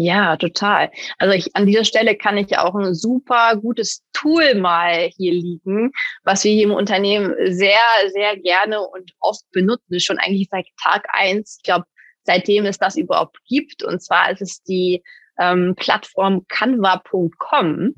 Ja, 0.00 0.36
total. 0.36 0.92
Also 1.18 1.34
ich, 1.34 1.56
an 1.56 1.66
dieser 1.66 1.82
Stelle 1.82 2.16
kann 2.16 2.38
ich 2.38 2.56
auch 2.56 2.76
ein 2.76 2.94
super 2.94 3.56
gutes 3.56 4.04
Tool 4.12 4.54
mal 4.54 5.10
hier 5.16 5.32
liegen, 5.32 5.90
was 6.22 6.44
wir 6.44 6.52
hier 6.52 6.64
im 6.64 6.72
Unternehmen 6.72 7.34
sehr, 7.52 7.80
sehr 8.12 8.36
gerne 8.36 8.80
und 8.80 9.10
oft 9.18 9.42
benutzen, 9.50 9.98
schon 9.98 10.18
eigentlich 10.18 10.48
seit 10.52 10.66
Tag 10.80 11.04
eins. 11.12 11.56
Ich 11.58 11.64
glaube, 11.64 11.84
seitdem 12.22 12.66
es 12.66 12.78
das 12.78 12.94
überhaupt 12.94 13.38
gibt. 13.48 13.82
Und 13.82 14.00
zwar 14.00 14.30
ist 14.30 14.40
es 14.40 14.62
die 14.62 15.02
ähm, 15.38 15.74
Plattform 15.76 16.44
canva.com. 16.48 17.72
Mhm. 17.72 17.94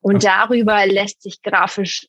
Und 0.00 0.24
darüber 0.24 0.86
lässt 0.86 1.22
sich 1.22 1.42
grafisch 1.42 2.06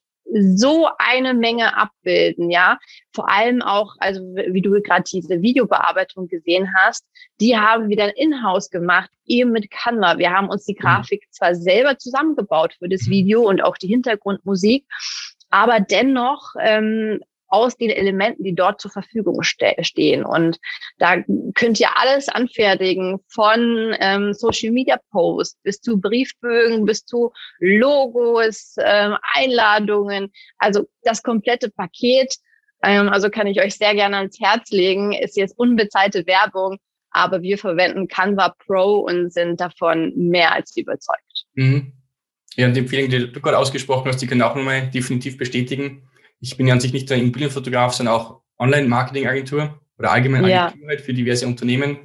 so 0.55 0.89
eine 0.97 1.33
Menge 1.33 1.77
abbilden, 1.77 2.49
ja. 2.49 2.79
Vor 3.13 3.29
allem 3.29 3.61
auch, 3.61 3.95
also 3.99 4.21
wie 4.21 4.61
du 4.61 4.81
gerade 4.81 5.03
diese 5.03 5.41
Videobearbeitung 5.41 6.27
gesehen 6.27 6.73
hast, 6.77 7.05
die 7.39 7.57
haben 7.57 7.89
wir 7.89 7.97
dann 7.97 8.11
in-house 8.11 8.69
gemacht, 8.69 9.09
eben 9.25 9.51
mit 9.51 9.69
Canva. 9.69 10.17
Wir 10.17 10.31
haben 10.31 10.49
uns 10.49 10.65
die 10.65 10.75
mhm. 10.77 10.83
Grafik 10.83 11.25
zwar 11.31 11.55
selber 11.55 11.97
zusammengebaut 11.97 12.75
für 12.79 12.89
das 12.89 13.07
Video 13.07 13.47
und 13.47 13.63
auch 13.63 13.77
die 13.77 13.87
Hintergrundmusik, 13.87 14.85
aber 15.49 15.79
dennoch 15.79 16.53
ähm, 16.59 17.21
aus 17.53 17.77
den 17.77 17.91
Elementen, 17.91 18.43
die 18.43 18.55
dort 18.55 18.81
zur 18.81 18.89
Verfügung 18.89 19.43
ste 19.43 19.75
stehen. 19.81 20.25
Und 20.25 20.57
da 20.97 21.17
könnt 21.53 21.79
ihr 21.79 21.95
alles 21.95 22.27
anfertigen, 22.27 23.19
von 23.29 23.95
ähm, 23.99 24.33
Social 24.33 24.71
Media 24.71 24.99
Posts 25.11 25.59
bis 25.61 25.79
zu 25.79 26.01
Briefbögen, 26.01 26.85
bis 26.85 27.05
zu 27.05 27.31
Logos, 27.59 28.75
ähm, 28.83 29.17
Einladungen, 29.35 30.31
also 30.57 30.87
das 31.03 31.21
komplette 31.21 31.69
Paket. 31.69 32.35
Ähm, 32.81 33.07
also 33.09 33.29
kann 33.29 33.45
ich 33.45 33.61
euch 33.61 33.75
sehr 33.75 33.93
gerne 33.93 34.17
ans 34.17 34.39
Herz 34.41 34.71
legen. 34.71 35.13
Ist 35.13 35.37
jetzt 35.37 35.55
unbezahlte 35.55 36.25
Werbung, 36.25 36.79
aber 37.11 37.43
wir 37.43 37.59
verwenden 37.59 38.07
Canva 38.07 38.55
Pro 38.65 39.01
und 39.01 39.31
sind 39.31 39.61
davon 39.61 40.11
mehr 40.15 40.53
als 40.53 40.75
überzeugt. 40.75 41.45
Mhm. 41.53 41.93
Ja, 42.55 42.65
und 42.65 42.73
die 42.73 42.79
Empfehlung, 42.79 43.11
die 43.11 43.31
du 43.31 43.41
gerade 43.41 43.59
ausgesprochen 43.59 44.07
hast, 44.07 44.21
die 44.21 44.27
können 44.27 44.41
auch 44.41 44.55
nochmal 44.55 44.89
definitiv 44.89 45.37
bestätigen 45.37 46.07
ich 46.43 46.57
bin 46.57 46.67
ja 46.67 46.73
an 46.73 46.81
sich 46.81 46.91
nicht 46.91 47.09
der 47.09 47.17
Immobilienfotograf, 47.17 47.93
sondern 47.93 48.15
auch 48.15 48.41
Online-Marketing-Agentur 48.59 49.79
oder 49.97 50.11
allgemein 50.11 50.45
ja. 50.45 50.67
Agentur 50.67 50.89
halt 50.89 51.01
für 51.01 51.13
diverse 51.13 51.47
Unternehmen. 51.47 51.97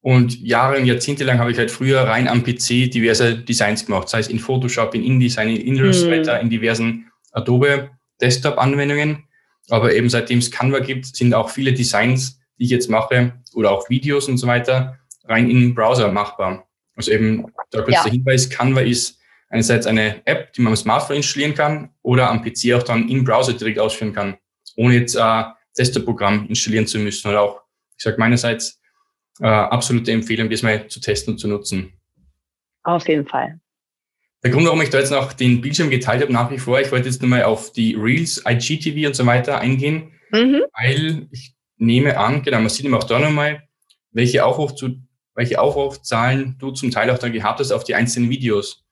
Und 0.00 0.40
Jahre 0.40 0.78
und 0.78 0.86
Jahrzehnte 0.86 1.24
lang 1.24 1.40
habe 1.40 1.50
ich 1.50 1.58
halt 1.58 1.72
früher 1.72 2.02
rein 2.02 2.28
am 2.28 2.42
PC 2.42 2.90
diverse 2.90 3.36
Designs 3.36 3.84
gemacht, 3.84 4.08
sei 4.08 4.20
es 4.20 4.28
in 4.28 4.38
Photoshop, 4.38 4.94
in 4.94 5.02
InDesign, 5.02 5.50
in 5.56 5.76
Illustrator, 5.76 6.36
mhm. 6.36 6.42
in 6.42 6.50
diversen 6.50 7.10
Adobe 7.32 7.90
Desktop-Anwendungen. 8.20 9.24
Aber 9.68 9.92
eben 9.92 10.08
seitdem 10.08 10.38
es 10.38 10.52
Canva 10.52 10.78
gibt, 10.78 11.06
sind 11.06 11.34
auch 11.34 11.50
viele 11.50 11.72
Designs, 11.72 12.40
die 12.58 12.64
ich 12.64 12.70
jetzt 12.70 12.88
mache, 12.88 13.34
oder 13.54 13.72
auch 13.72 13.90
Videos 13.90 14.28
und 14.28 14.38
so 14.38 14.46
weiter, 14.46 14.98
rein 15.24 15.50
im 15.50 15.74
Browser 15.74 16.10
machbar. 16.12 16.66
Also 16.94 17.10
eben, 17.10 17.46
da 17.70 17.82
kurz 17.82 17.96
ja. 17.96 18.02
der 18.04 18.12
Hinweis, 18.12 18.48
Canva 18.48 18.82
ist 18.82 19.19
einerseits 19.50 19.86
eine 19.86 20.26
App, 20.26 20.52
die 20.54 20.62
man 20.62 20.72
am 20.72 20.76
Smartphone 20.76 21.16
installieren 21.16 21.54
kann 21.54 21.90
oder 22.02 22.30
am 22.30 22.42
PC 22.42 22.72
auch 22.74 22.82
dann 22.82 23.08
im 23.08 23.24
Browser 23.24 23.52
direkt 23.52 23.78
ausführen 23.78 24.14
kann, 24.14 24.38
ohne 24.76 24.94
jetzt 24.94 25.16
äh, 25.16 25.42
Desktop-Programm 25.76 26.46
installieren 26.48 26.86
zu 26.86 26.98
müssen. 26.98 27.28
Oder 27.28 27.42
auch, 27.42 27.62
ich 27.96 28.02
sage 28.02 28.16
meinerseits, 28.18 28.80
äh, 29.40 29.46
absolute 29.46 30.12
Empfehlung, 30.12 30.48
das 30.48 30.62
mal 30.62 30.86
zu 30.88 31.00
testen 31.00 31.34
und 31.34 31.38
zu 31.38 31.48
nutzen. 31.48 31.92
Auf 32.82 33.06
jeden 33.08 33.26
Fall. 33.26 33.60
Der 34.42 34.50
Grund, 34.50 34.64
warum 34.66 34.80
ich 34.80 34.88
da 34.88 34.98
jetzt 34.98 35.10
noch 35.10 35.34
den 35.34 35.60
Bildschirm 35.60 35.90
geteilt 35.90 36.22
habe, 36.22 36.32
nach 36.32 36.50
wie 36.50 36.58
vor, 36.58 36.80
ich 36.80 36.90
wollte 36.90 37.08
jetzt 37.08 37.20
nochmal 37.20 37.42
auf 37.42 37.72
die 37.72 37.94
Reels, 37.94 38.42
IGTV 38.48 39.08
und 39.08 39.14
so 39.14 39.26
weiter 39.26 39.58
eingehen, 39.60 40.12
mhm. 40.30 40.62
weil 40.80 41.28
ich 41.30 41.54
nehme 41.76 42.16
an, 42.16 42.42
genau, 42.42 42.58
man 42.58 42.70
sieht 42.70 42.86
eben 42.86 42.94
auch 42.94 43.04
da 43.04 43.18
nochmal, 43.18 43.68
welche, 44.12 44.44
Aufruf 44.44 44.74
zu, 44.74 44.96
welche 45.34 45.60
Aufrufzahlen 45.60 46.56
du 46.58 46.70
zum 46.70 46.90
Teil 46.90 47.10
auch 47.10 47.18
dann 47.18 47.32
gehabt 47.32 47.60
hast 47.60 47.72
auf 47.72 47.84
die 47.84 47.94
einzelnen 47.94 48.30
Videos. 48.30 48.84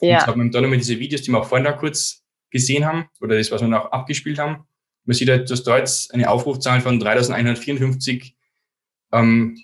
Ja. 0.00 0.18
Und 0.18 0.26
haben 0.26 0.44
wir 0.44 0.50
dann 0.50 0.62
nochmal 0.62 0.78
diese 0.78 0.98
Videos, 0.98 1.22
die 1.22 1.30
wir 1.30 1.38
auch 1.38 1.48
vorhin 1.48 1.64
da 1.64 1.72
kurz 1.72 2.24
gesehen 2.50 2.84
haben, 2.84 3.08
oder 3.20 3.36
das, 3.36 3.50
was 3.50 3.62
wir 3.62 3.80
auch 3.80 3.92
abgespielt 3.92 4.38
haben. 4.38 4.64
Man 5.04 5.14
sieht 5.14 5.28
halt, 5.28 5.50
dass 5.50 5.62
da 5.62 5.78
jetzt 5.78 6.12
eine 6.12 6.28
Aufrufzahl 6.30 6.80
von 6.80 6.98
3154 6.98 8.36
ähm, 9.12 9.56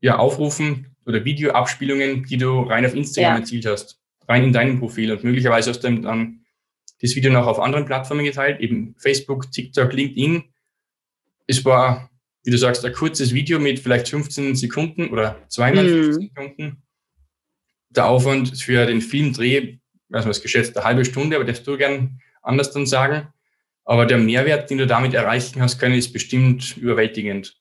ja, 0.00 0.18
Aufrufen 0.18 0.94
oder 1.06 1.24
Videoabspielungen, 1.24 2.24
die 2.24 2.36
du 2.36 2.60
rein 2.60 2.84
auf 2.84 2.94
Instagram 2.94 3.34
ja. 3.34 3.38
erzielt 3.38 3.66
hast, 3.66 4.00
rein 4.28 4.44
in 4.44 4.52
deinem 4.52 4.78
Profil. 4.78 5.12
Und 5.12 5.24
möglicherweise 5.24 5.70
hast 5.70 5.80
du 5.80 5.90
dann 5.90 6.44
das 7.00 7.14
Video 7.16 7.32
noch 7.32 7.46
auf 7.46 7.60
anderen 7.60 7.86
Plattformen 7.86 8.24
geteilt, 8.24 8.60
eben 8.60 8.94
Facebook, 8.98 9.50
TikTok, 9.50 9.92
LinkedIn. 9.92 10.44
Es 11.46 11.64
war, 11.64 12.10
wie 12.44 12.50
du 12.50 12.58
sagst, 12.58 12.84
ein 12.84 12.92
kurzes 12.92 13.34
Video 13.34 13.58
mit 13.58 13.78
vielleicht 13.78 14.08
15 14.08 14.54
Sekunden 14.54 15.08
oder 15.08 15.42
zweimal 15.48 15.84
mhm. 15.84 16.04
15 16.04 16.22
Sekunden 16.28 16.83
der 17.96 18.08
Aufwand 18.08 18.58
für 18.58 18.86
den 18.86 19.00
Filmdreh, 19.00 19.78
was 20.08 20.24
man 20.24 20.30
es 20.30 20.42
geschätzt, 20.42 20.76
eine 20.76 20.84
halbe 20.84 21.04
Stunde, 21.04 21.36
aber 21.36 21.44
darfst 21.44 21.66
du 21.66 21.76
gern 21.76 22.20
anders 22.42 22.72
dann 22.72 22.86
sagen. 22.86 23.28
Aber 23.84 24.06
der 24.06 24.18
Mehrwert, 24.18 24.70
den 24.70 24.78
du 24.78 24.86
damit 24.86 25.14
erreichen 25.14 25.60
hast 25.60 25.78
können, 25.78 25.94
ist 25.94 26.12
bestimmt 26.12 26.76
überwältigend. 26.76 27.56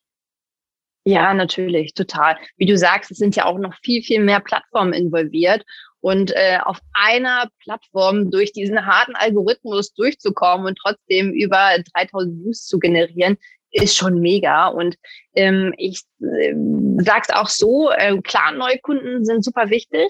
Ja, 1.06 1.34
natürlich, 1.34 1.94
total. 1.94 2.38
Wie 2.56 2.66
du 2.66 2.78
sagst, 2.78 3.12
es 3.12 3.18
sind 3.18 3.36
ja 3.36 3.46
auch 3.46 3.60
noch 3.60 3.76
viel, 3.84 4.02
viel 4.04 4.22
mehr 4.22 4.40
Plattformen 4.40 4.94
involviert. 4.94 5.66
Und 6.00 6.32
äh, 6.32 6.60
auf 6.64 6.80
einer 6.94 7.50
Plattform 7.64 8.30
durch 8.30 8.52
diesen 8.52 8.86
harten 8.86 9.16
Algorithmus 9.16 9.94
durchzukommen 9.94 10.68
und 10.68 10.78
trotzdem 10.78 11.32
über 11.32 11.78
3000 11.94 12.44
Views 12.44 12.66
zu 12.66 12.78
generieren, 12.80 13.38
ist 13.74 13.98
schon 13.98 14.20
mega. 14.20 14.68
Und 14.68 14.96
ähm, 15.36 15.74
ich 15.78 16.04
äh, 16.22 16.54
sage 17.00 17.24
es 17.28 17.36
auch 17.36 17.50
so, 17.50 17.92
äh, 17.92 18.20
klar, 18.22 18.52
Neukunden 18.54 19.26
sind 19.26 19.44
super 19.44 19.70
wichtig. 19.70 20.08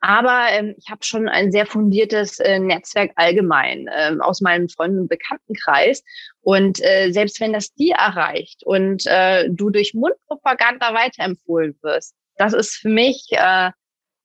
Aber 0.00 0.48
ähm, 0.50 0.74
ich 0.76 0.90
habe 0.90 1.02
schon 1.02 1.28
ein 1.30 1.50
sehr 1.50 1.64
fundiertes 1.64 2.38
äh, 2.38 2.58
Netzwerk 2.58 3.12
allgemein 3.16 3.86
äh, 3.88 4.14
aus 4.20 4.42
meinem 4.42 4.68
Freunden- 4.68 5.00
und 5.00 5.08
Bekanntenkreis. 5.08 6.02
Und 6.42 6.82
äh, 6.82 7.10
selbst 7.10 7.40
wenn 7.40 7.54
das 7.54 7.72
die 7.72 7.90
erreicht 7.90 8.62
und 8.64 9.06
äh, 9.06 9.48
du 9.48 9.70
durch 9.70 9.94
Mundpropaganda 9.94 10.92
weiterempfohlen 10.92 11.78
wirst, 11.80 12.14
das 12.36 12.52
ist 12.52 12.74
für 12.76 12.90
mich 12.90 13.28
äh, 13.30 13.70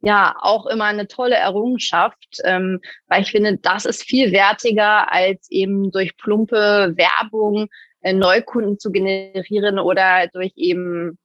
ja 0.02 0.36
auch 0.42 0.66
immer 0.66 0.86
eine 0.86 1.08
tolle 1.08 1.36
Errungenschaft, 1.36 2.42
ähm, 2.44 2.82
weil 3.08 3.22
ich 3.22 3.32
finde, 3.32 3.58
das 3.58 3.86
ist 3.86 4.04
viel 4.04 4.34
wertiger 4.34 5.12
als 5.12 5.50
eben 5.50 5.92
durch 5.92 6.18
plumpe 6.18 6.94
Werbung 6.98 7.70
Neukunden 8.04 8.80
zu 8.80 8.92
generieren 8.92 9.80
oder 9.80 10.28
durch 10.34 10.54
eben 10.56 11.18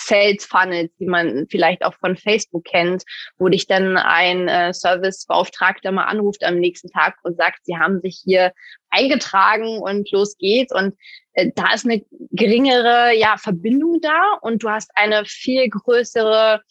Sales 0.00 0.44
Funnels, 0.46 0.90
die 0.98 1.06
man 1.06 1.46
vielleicht 1.50 1.84
auch 1.84 1.94
von 1.94 2.16
Facebook 2.16 2.64
kennt, 2.64 3.04
wo 3.38 3.48
dich 3.48 3.66
dann 3.66 3.96
ein 3.96 4.48
äh, 4.48 4.72
Servicebeauftragter 4.72 5.92
mal 5.92 6.04
anruft 6.04 6.42
am 6.42 6.56
nächsten 6.56 6.88
Tag 6.88 7.16
und 7.22 7.36
sagt, 7.36 7.58
sie 7.64 7.76
haben 7.76 8.00
sich 8.00 8.20
hier 8.24 8.52
eingetragen 8.88 9.78
und 9.78 10.10
los 10.10 10.36
geht's. 10.38 10.74
Und 10.74 10.96
äh, 11.34 11.50
da 11.54 11.74
ist 11.74 11.84
eine 11.84 12.02
geringere 12.30 13.14
ja, 13.14 13.36
Verbindung 13.36 14.00
da 14.00 14.38
und 14.40 14.62
du 14.62 14.70
hast 14.70 14.90
eine 14.94 15.24
viel 15.26 15.68
größere 15.68 16.62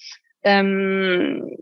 ähm, 0.43 1.58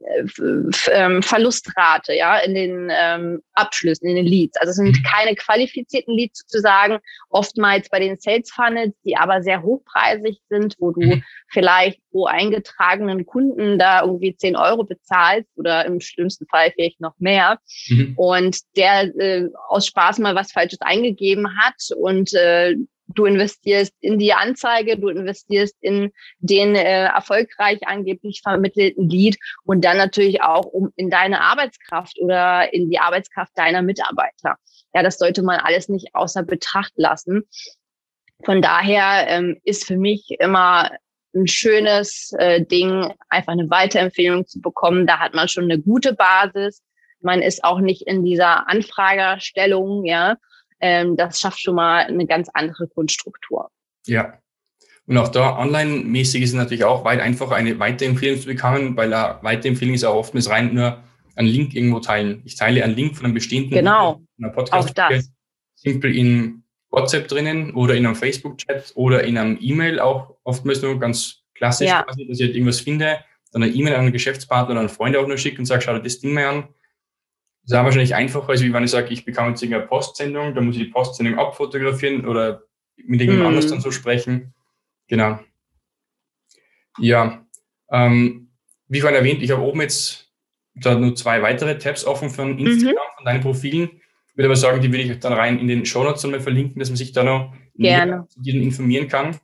ähm, 0.92 1.24
Verlustrate 1.24 2.14
ja 2.14 2.38
in 2.40 2.54
den 2.54 2.92
ähm, 2.92 3.42
Abschlüssen, 3.54 4.08
in 4.08 4.16
den 4.18 4.26
Leads. 4.26 4.58
Also 4.58 4.72
es 4.72 4.76
sind 4.78 4.98
mhm. 4.98 5.04
keine 5.04 5.36
qualifizierten 5.36 6.14
Leads 6.16 6.40
sozusagen, 6.42 7.00
oftmals 7.30 7.90
bei 7.90 8.00
den 8.00 8.18
Sales 8.18 8.52
Funnels, 8.52 8.94
die 9.04 9.18
aber 9.18 9.42
sehr 9.42 9.64
hochpreisig 9.64 10.40
sind, 10.50 10.76
wo 10.80 10.92
du 10.92 11.02
mhm. 11.02 11.24
vielleicht 11.50 12.00
pro 12.12 12.26
eingetragenen 12.26 13.26
Kunden 13.26 13.80
da 13.80 14.04
irgendwie 14.04 14.36
10 14.36 14.56
Euro 14.56 14.84
bezahlst 14.84 15.50
oder 15.56 15.86
im 15.86 16.00
schlimmsten 16.00 16.46
Fall 16.48 16.72
vielleicht 16.72 17.02
noch 17.02 17.16
mehr 17.18 17.60
mhm. 17.90 18.14
und 18.16 18.60
der 18.76 19.16
äh, 19.18 19.50
aus 19.70 19.88
Spaß 19.88 20.20
mal 20.20 20.36
was 20.36 20.52
Falsches 20.52 20.82
eingegeben 20.82 21.58
hat 21.58 21.76
und 21.96 22.34
äh, 22.34 22.76
du 23.08 23.26
investierst 23.26 23.94
in 24.00 24.20
die 24.20 24.34
Anzeige, 24.34 24.98
du 24.98 25.10
investierst 25.10 25.76
in 25.82 26.12
den 26.40 26.76
äh, 26.76 27.06
erfolgreich 27.06 27.80
angeblich 27.88 28.42
vermittelten 28.44 29.10
Lead 29.10 29.38
und 29.64 29.84
dann 29.84 29.98
natürlich 29.98 30.42
auch 30.42 30.66
um 30.66 30.92
in 30.96 31.10
deine 31.10 31.42
Arbeitskraft 31.42 32.20
oder 32.20 32.74
in 32.74 32.90
die 32.90 33.00
Arbeitskraft 33.00 33.52
deiner 33.56 33.82
Mitarbeiter. 33.82 34.56
Ja, 34.94 35.04
das 35.04 35.18
sollte 35.18 35.44
man 35.44 35.60
alles 35.60 35.90
nicht 35.90 36.14
außer 36.14 36.44
Betracht 36.44 36.94
lassen. 36.96 37.44
Von 38.44 38.62
daher 38.62 39.28
ähm, 39.28 39.60
ist 39.64 39.86
für 39.86 39.98
mich 39.98 40.36
immer 40.40 40.92
ein 41.36 41.48
schönes 41.48 42.34
äh, 42.38 42.64
Ding, 42.66 43.14
einfach 43.30 43.54
eine 43.54 43.70
Weiterempfehlung 43.70 44.46
zu 44.48 44.62
bekommen. 44.62 45.08
Da 45.08 45.20
hat 45.20 45.34
man 45.34 45.48
schon 45.48 45.66
eine 45.66 45.80
gute 45.80 46.14
Basis. 46.14 46.82
Man 47.22 47.42
ist 47.42 47.64
auch 47.64 47.80
nicht 47.80 48.04
in 48.04 48.24
dieser 48.24 48.70
Anfragerstellung, 48.70 50.06
ja, 50.06 50.38
ähm, 50.80 51.16
das 51.16 51.40
schafft 51.40 51.62
schon 51.62 51.76
mal 51.76 52.06
eine 52.06 52.26
ganz 52.26 52.50
andere 52.54 52.88
Grundstruktur. 52.88 53.70
Ja. 54.06 54.40
Und 55.06 55.18
auch 55.18 55.30
da 55.30 55.58
online-mäßig 55.58 56.44
ist 56.44 56.50
es 56.50 56.56
natürlich 56.56 56.84
auch 56.84 57.06
weit 57.06 57.22
einfacher, 57.22 57.56
eine 57.56 57.80
Weiterempfehlung 57.80 58.40
zu 58.40 58.48
bekommen, 58.48 58.98
weil 58.98 59.14
eine 59.14 59.40
Weiterempfehlung 59.42 59.96
ist 59.96 60.04
auch 60.04 60.16
oftmals 60.16 60.50
rein 60.50 60.74
nur 60.74 61.02
einen 61.36 61.48
Link 61.48 61.74
irgendwo 61.74 62.00
teilen. 62.00 62.42
Ich 62.44 62.56
teile 62.56 62.84
einen 62.84 62.96
Link 62.96 63.16
von 63.16 63.26
einem 63.26 63.34
bestehenden 63.34 63.72
genau. 63.72 64.22
einer 64.38 64.50
Podcast. 64.50 64.90
Auch 64.90 64.94
das. 64.94 65.32
simpel 65.76 66.16
in 66.16 66.64
WhatsApp 66.90 67.28
drinnen 67.28 67.74
oder 67.74 67.96
in 67.96 68.06
einem 68.06 68.16
Facebook-Chat 68.16 68.94
oder 68.96 69.24
in 69.24 69.38
einem 69.38 69.58
E-Mail 69.62 70.00
auch 70.00 70.36
oftmals 70.44 70.82
nur 70.82 71.00
ganz 71.00 71.44
klassisch, 71.54 71.88
ja. 71.88 72.04
quasi, 72.04 72.28
dass 72.28 72.40
ich 72.40 72.46
halt 72.46 72.56
irgendwas 72.56 72.82
finde, 72.82 73.20
dann 73.52 73.64
eine 73.64 73.72
E-Mail 73.72 73.94
an 73.94 74.02
einen 74.02 74.12
Geschäftspartner 74.12 74.72
oder 74.72 74.82
einen 74.82 74.90
Freund 74.90 75.16
auch 75.16 75.28
nur 75.28 75.38
schicke 75.38 75.60
und 75.60 75.66
sage, 75.66 75.82
schau 75.82 75.94
dir 75.94 76.02
das 76.02 76.20
Ding 76.20 76.34
mal 76.34 76.46
an. 76.46 76.68
Das 77.68 77.74
ist 77.74 77.80
auch 77.80 77.84
wahrscheinlich 77.84 78.16
einfacher, 78.16 78.50
als 78.50 78.64
wie 78.64 78.72
wenn 78.72 78.86
ich 78.86 78.92
sage, 78.92 79.12
ich 79.12 79.26
bekomme 79.26 79.50
jetzt 79.50 79.62
irgendeine 79.62 79.88
Postsendung, 79.88 80.56
da 80.56 80.62
muss 80.62 80.78
ich 80.78 80.84
die 80.84 80.90
Postsendung 80.90 81.38
abfotografieren 81.38 82.26
oder 82.26 82.64
mit 82.96 83.20
irgendjemand 83.20 83.44
mm. 83.44 83.48
anders 83.48 83.68
dann 83.68 83.82
so 83.82 83.92
sprechen. 83.92 84.54
Genau. 85.10 85.38
Ja, 86.98 87.46
ähm, 87.92 88.52
wie 88.88 89.02
vorhin 89.02 89.18
erwähnt, 89.18 89.44
ich 89.44 89.52
habe 89.52 89.64
oben 89.64 89.82
jetzt 89.82 90.32
da 90.76 90.98
nur 90.98 91.14
zwei 91.16 91.42
weitere 91.42 91.78
Tabs 91.78 92.06
offen 92.06 92.30
von 92.30 92.58
Instagram, 92.58 92.94
mhm. 92.94 93.16
von 93.18 93.26
deinen 93.26 93.42
Profilen. 93.42 93.90
Ich 94.30 94.38
würde 94.38 94.48
aber 94.48 94.56
sagen, 94.56 94.82
die 94.82 94.90
würde 94.90 95.04
ich 95.04 95.20
dann 95.20 95.34
rein 95.34 95.60
in 95.60 95.68
den 95.68 95.86
Show 95.86 96.06
Notes 96.06 96.26
mal 96.26 96.40
verlinken, 96.40 96.80
dass 96.80 96.90
man 96.90 96.96
sich 96.96 97.12
da 97.12 97.24
noch 97.24 97.54
Gerne. 97.76 98.28
informieren 98.46 99.10
kann. 99.10 99.38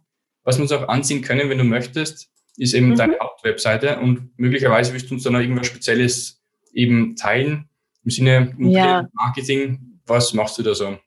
Was 0.43 0.57
wir 0.57 0.61
uns 0.61 0.71
auch 0.71 0.87
ansehen 0.87 1.21
können, 1.21 1.49
wenn 1.49 1.57
du 1.57 1.65
möchtest, 1.65 2.31
ist 2.55 2.73
eben 2.73 2.89
mhm. 2.89 2.95
deine 2.95 3.19
Hauptwebseite 3.19 3.99
und 3.99 4.31
möglicherweise 4.37 4.93
wirst 4.93 5.09
du 5.09 5.15
uns 5.15 5.23
da 5.23 5.29
noch 5.29 5.39
irgendwas 5.39 5.67
Spezielles 5.67 6.41
eben 6.73 7.17
teilen 7.17 7.67
im 8.03 8.11
Sinne 8.11 8.53
ja. 8.59 9.07
Marketing. 9.13 9.99
Was 10.05 10.33
machst 10.33 10.57
du 10.57 10.63
da 10.63 10.75
so? 10.75 10.97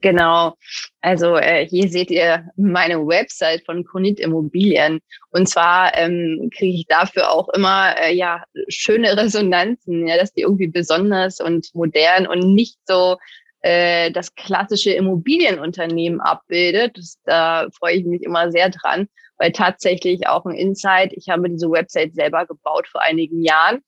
Genau. 0.00 0.54
Also 1.00 1.36
äh, 1.36 1.66
hier 1.66 1.88
seht 1.88 2.10
ihr 2.10 2.48
meine 2.56 3.06
Website 3.06 3.64
von 3.66 3.84
Konit 3.84 4.18
Immobilien. 4.18 5.00
Und 5.30 5.48
zwar 5.48 5.96
ähm, 5.96 6.50
kriege 6.56 6.74
ich 6.74 6.86
dafür 6.86 7.30
auch 7.30 7.48
immer 7.50 7.94
äh, 8.00 8.14
ja 8.14 8.44
schöne 8.68 9.16
Resonanzen, 9.16 10.06
ja, 10.06 10.16
dass 10.16 10.32
die 10.32 10.42
irgendwie 10.42 10.68
besonders 10.68 11.40
und 11.40 11.68
modern 11.74 12.26
und 12.26 12.54
nicht 12.54 12.78
so 12.86 13.18
äh, 13.60 14.10
das 14.10 14.34
klassische 14.34 14.92
Immobilienunternehmen 14.92 16.20
abbildet. 16.20 16.96
Das, 16.96 17.18
da 17.24 17.66
freue 17.78 17.96
ich 17.96 18.06
mich 18.06 18.22
immer 18.22 18.50
sehr 18.50 18.70
dran, 18.70 19.08
weil 19.36 19.52
tatsächlich 19.52 20.26
auch 20.26 20.46
ein 20.46 20.54
Insight. 20.54 21.12
Ich 21.12 21.28
habe 21.28 21.50
diese 21.50 21.70
Website 21.70 22.14
selber 22.14 22.46
gebaut 22.46 22.88
vor 22.88 23.02
einigen 23.02 23.42
Jahren 23.42 23.82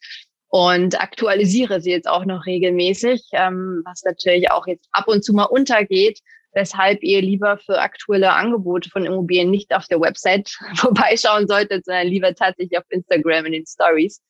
und 0.49 1.00
aktualisiere 1.00 1.81
sie 1.81 1.91
jetzt 1.91 2.09
auch 2.09 2.25
noch 2.25 2.47
regelmäßig, 2.47 3.23
ähm, 3.33 3.83
was 3.85 4.03
natürlich 4.05 4.50
auch 4.50 4.67
jetzt 4.67 4.88
ab 4.93 5.09
und 5.09 5.25
zu 5.25 5.33
mal 5.33 5.45
untergeht, 5.45 6.21
weshalb 6.53 7.03
ihr 7.03 7.21
lieber 7.21 7.59
für 7.59 7.81
aktuelle 7.81 8.33
Angebote 8.33 8.88
von 8.88 9.05
Immobilien 9.05 9.50
nicht 9.50 9.75
auf 9.75 9.87
der 9.87 10.00
Website 10.00 10.49
vorbeischauen 10.75 11.47
solltet, 11.47 11.85
sondern 11.85 12.07
lieber 12.07 12.35
tatsächlich 12.35 12.79
auf 12.79 12.85
Instagram 12.88 13.47
in 13.47 13.53
den 13.53 13.67
Stories 13.67 14.23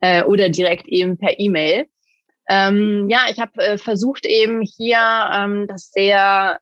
äh, 0.00 0.22
oder 0.22 0.48
direkt 0.48 0.88
eben 0.88 1.18
per 1.18 1.38
E-Mail. 1.38 1.86
Ähm, 2.48 3.08
ja, 3.10 3.26
ich 3.30 3.38
habe 3.38 3.62
äh, 3.62 3.76
versucht 3.76 4.24
eben 4.24 4.62
hier 4.62 4.98
ähm, 5.34 5.66
das 5.68 5.90
sehr 5.90 6.58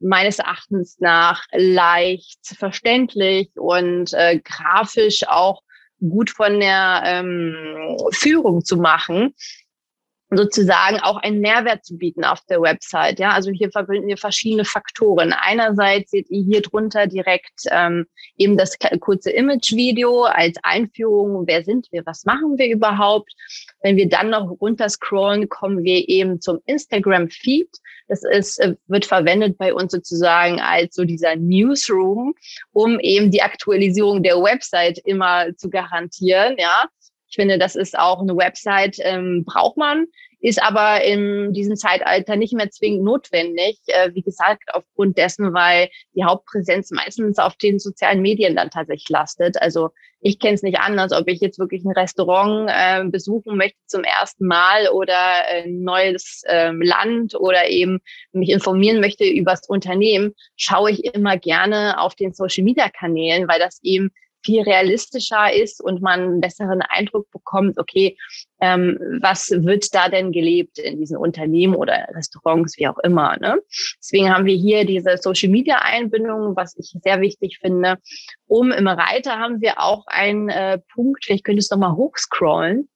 meines 0.00 0.38
Erachtens 0.38 0.98
nach 0.98 1.44
leicht 1.52 2.40
verständlich 2.58 3.50
und 3.56 4.12
äh, 4.12 4.40
grafisch 4.40 5.26
auch 5.28 5.62
gut 6.00 6.30
von 6.30 6.60
der 6.60 7.02
ähm, 7.04 7.96
Führung 8.12 8.64
zu 8.64 8.76
machen, 8.76 9.34
sozusagen 10.30 11.00
auch 11.00 11.16
einen 11.16 11.40
Mehrwert 11.40 11.84
zu 11.84 11.96
bieten 11.96 12.24
auf 12.24 12.40
der 12.48 12.60
Website. 12.60 13.18
Ja, 13.18 13.30
also 13.30 13.50
hier 13.50 13.70
verbinden 13.70 14.08
wir 14.08 14.18
verschiedene 14.18 14.64
Faktoren. 14.64 15.32
Einerseits 15.32 16.10
seht 16.10 16.28
ihr 16.30 16.42
hier 16.42 16.60
drunter 16.60 17.06
direkt 17.06 17.62
ähm, 17.70 18.06
eben 18.36 18.56
das 18.56 18.76
kurze 19.00 19.30
Image-Video 19.30 20.24
als 20.24 20.56
Einführung. 20.62 21.46
Wer 21.46 21.64
sind 21.64 21.88
wir? 21.92 22.04
Was 22.04 22.24
machen 22.26 22.58
wir 22.58 22.68
überhaupt? 22.68 23.32
Wenn 23.82 23.96
wir 23.96 24.08
dann 24.08 24.30
noch 24.30 24.50
runter 24.60 24.88
scrollen, 24.88 25.48
kommen 25.48 25.82
wir 25.82 26.08
eben 26.08 26.40
zum 26.40 26.58
Instagram-Feed. 26.66 27.70
Das 28.08 28.22
ist, 28.22 28.58
äh, 28.58 28.74
wird 28.86 29.06
verwendet 29.06 29.56
bei 29.56 29.72
uns 29.72 29.92
sozusagen 29.92 30.60
als 30.60 30.94
so 30.94 31.04
dieser 31.04 31.36
Newsroom, 31.36 32.34
um 32.72 33.00
eben 33.00 33.30
die 33.30 33.42
Aktualisierung 33.42 34.22
der 34.22 34.36
Website 34.36 34.98
immer 35.04 35.54
zu 35.56 35.70
garantieren. 35.70 36.56
Ja, 36.58 36.86
ich 37.28 37.36
finde, 37.36 37.58
das 37.58 37.76
ist 37.76 37.98
auch 37.98 38.20
eine 38.20 38.36
Website, 38.36 38.96
ähm, 39.00 39.44
braucht 39.44 39.76
man, 39.76 40.06
ist 40.40 40.62
aber 40.62 41.02
in 41.02 41.52
diesem 41.52 41.76
Zeitalter 41.76 42.36
nicht 42.36 42.54
mehr 42.54 42.70
zwingend 42.70 43.04
notwendig. 43.04 43.80
Äh, 43.86 44.14
wie 44.14 44.22
gesagt, 44.22 44.62
aufgrund 44.72 45.18
dessen, 45.18 45.52
weil 45.52 45.88
die 46.14 46.24
Hauptpräsenz 46.24 46.90
meistens 46.90 47.38
auf 47.38 47.56
den 47.56 47.78
sozialen 47.78 48.22
Medien 48.22 48.56
dann 48.56 48.70
tatsächlich 48.70 49.08
lastet. 49.08 49.60
Also 49.60 49.90
ich 50.20 50.38
kenne 50.38 50.54
es 50.54 50.62
nicht 50.62 50.78
anders, 50.78 51.12
ob 51.12 51.28
ich 51.28 51.40
jetzt 51.40 51.58
wirklich 51.58 51.84
ein 51.84 51.92
Restaurant 51.92 52.70
äh, 52.72 53.04
besuchen 53.08 53.56
möchte 53.56 53.78
zum 53.86 54.04
ersten 54.04 54.46
Mal 54.46 54.88
oder 54.88 55.18
ein 55.48 55.82
neues 55.82 56.42
ähm, 56.48 56.80
Land 56.82 57.34
oder 57.34 57.68
eben 57.68 58.00
mich 58.32 58.50
informieren 58.50 59.00
möchte 59.00 59.24
über 59.24 59.52
das 59.52 59.68
Unternehmen, 59.68 60.34
schaue 60.56 60.90
ich 60.90 61.04
immer 61.14 61.36
gerne 61.36 62.00
auf 62.00 62.14
den 62.14 62.32
Social-Media-Kanälen, 62.32 63.48
weil 63.48 63.60
das 63.60 63.80
eben 63.82 64.10
viel 64.44 64.62
realistischer 64.62 65.52
ist 65.52 65.82
und 65.82 66.00
man 66.00 66.20
einen 66.20 66.40
besseren 66.40 66.82
Eindruck 66.82 67.30
bekommt, 67.30 67.78
okay, 67.78 68.16
ähm, 68.60 68.98
was 69.20 69.50
wird 69.50 69.94
da 69.94 70.08
denn 70.08 70.32
gelebt 70.32 70.78
in 70.78 70.98
diesen 70.98 71.16
Unternehmen 71.16 71.74
oder 71.74 72.08
Restaurants, 72.14 72.78
wie 72.78 72.88
auch 72.88 72.98
immer. 72.98 73.36
Ne? 73.38 73.60
Deswegen 74.00 74.32
haben 74.32 74.46
wir 74.46 74.56
hier 74.56 74.84
diese 74.84 75.16
Social-Media-Einbindung, 75.16 76.56
was 76.56 76.76
ich 76.76 76.94
sehr 77.02 77.20
wichtig 77.20 77.58
finde. 77.60 77.98
Um 78.46 78.72
im 78.72 78.88
Reiter 78.88 79.38
haben 79.38 79.60
wir 79.60 79.80
auch 79.80 80.06
einen 80.06 80.48
äh, 80.48 80.78
Punkt, 80.94 81.24
vielleicht 81.24 81.44
könntest 81.44 81.70
du 81.70 81.76
noch 81.76 81.88
mal 81.88 81.96
hochscrollen 81.96 82.88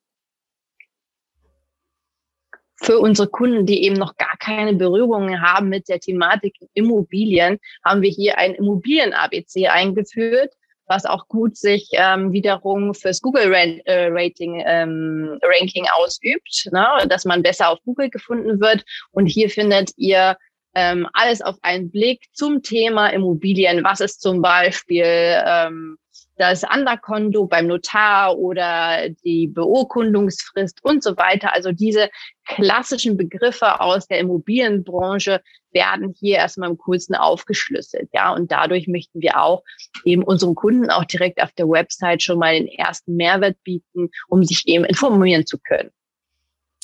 für 2.83 2.99
unsere 2.99 3.29
Kunden, 3.29 3.65
die 3.65 3.85
eben 3.85 3.95
noch 3.95 4.17
gar 4.17 4.37
keine 4.39 4.75
Berührungen 4.75 5.41
haben 5.41 5.69
mit 5.69 5.89
der 5.89 6.01
Thematik 6.01 6.57
Immobilien, 6.75 7.59
haben 7.85 8.03
wir 8.03 8.11
hier 8.11 8.39
ein 8.39 8.55
Immobilien-ABC 8.55 9.69
eingeführt 9.69 10.53
was 10.87 11.05
auch 11.05 11.29
gut 11.29 11.57
sich 11.57 11.88
ähm, 11.92 12.33
wiederum 12.33 12.95
fürs 12.95 13.21
Google 13.21 13.53
äh, 13.53 14.09
Rating 14.11 14.62
ähm, 14.66 15.38
Ranking 15.42 15.87
ausübt, 15.97 16.68
ne? 16.73 16.87
dass 17.09 17.25
man 17.25 17.42
besser 17.42 17.71
auf 17.71 17.79
Google 17.85 18.11
gefunden 18.11 18.61
wird. 18.61 18.85
Und 19.11 19.27
hier 19.27 19.49
findet 19.49 19.92
ihr 19.97 20.37
ähm, 20.75 21.09
alles 21.12 21.42
auf 21.42 21.57
einen 21.62 21.90
Blick 21.90 22.25
zum 22.33 22.62
Thema 22.62 23.09
Immobilien. 23.09 23.85
Was 23.85 24.01
ist 24.01 24.21
zum 24.21 24.42
Beispiel 24.42 25.05
ähm, 25.05 25.99
das 26.37 26.64
Anderkonto 26.64 27.47
beim 27.47 27.66
Notar 27.66 28.37
oder 28.37 29.09
die 29.25 29.47
Beurkundungsfrist 29.49 30.83
und 30.83 31.03
so 31.03 31.16
weiter. 31.16 31.53
Also 31.53 31.73
diese 31.73 32.09
klassischen 32.47 33.16
Begriffe 33.16 33.81
aus 33.81 34.07
der 34.09 34.18
Immobilienbranche 34.18 35.40
werden 35.73 36.15
hier 36.19 36.37
erstmal 36.37 36.71
im 36.71 36.79
kurzen 36.79 37.15
aufgeschlüsselt. 37.15 38.09
Ja, 38.13 38.33
und 38.33 38.51
dadurch 38.53 38.89
möchten 38.89 39.21
wir 39.21 39.41
auch 39.41 39.63
eben 40.05 40.23
unseren 40.23 40.55
Kunden 40.55 40.91
auch 40.91 41.05
direkt 41.05 41.43
auf 41.43 41.53
der 41.53 41.69
Website 41.69 42.23
schon 42.23 42.39
mal 42.39 42.55
den 42.55 42.69
ersten 42.69 43.17
Mehrwert 43.17 43.57
bieten, 43.65 44.11
um 44.29 44.45
sich 44.45 44.67
eben 44.67 44.85
informieren 44.85 45.47
zu 45.47 45.59
können. 45.59 45.91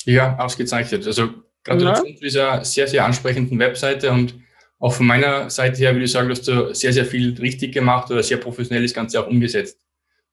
Ja, 0.05 0.37
ausgezeichnet. 0.39 1.05
Also 1.05 1.29
Gratulation 1.63 2.07
ja. 2.07 2.15
zu 2.15 2.21
dieser 2.21 2.65
sehr, 2.65 2.87
sehr 2.87 3.05
ansprechenden 3.05 3.59
Webseite 3.59 4.11
und 4.11 4.35
auch 4.79 4.93
von 4.93 5.05
meiner 5.05 5.49
Seite 5.49 5.77
her 5.77 5.93
würde 5.93 6.05
ich 6.05 6.11
sagen, 6.11 6.29
dass 6.29 6.41
du 6.41 6.73
sehr, 6.73 6.93
sehr 6.93 7.05
viel 7.05 7.37
richtig 7.37 7.73
gemacht 7.73 8.09
oder 8.11 8.23
sehr 8.23 8.37
professionell 8.37 8.83
das 8.83 8.93
Ganze 8.93 9.21
auch 9.21 9.27
umgesetzt. 9.27 9.77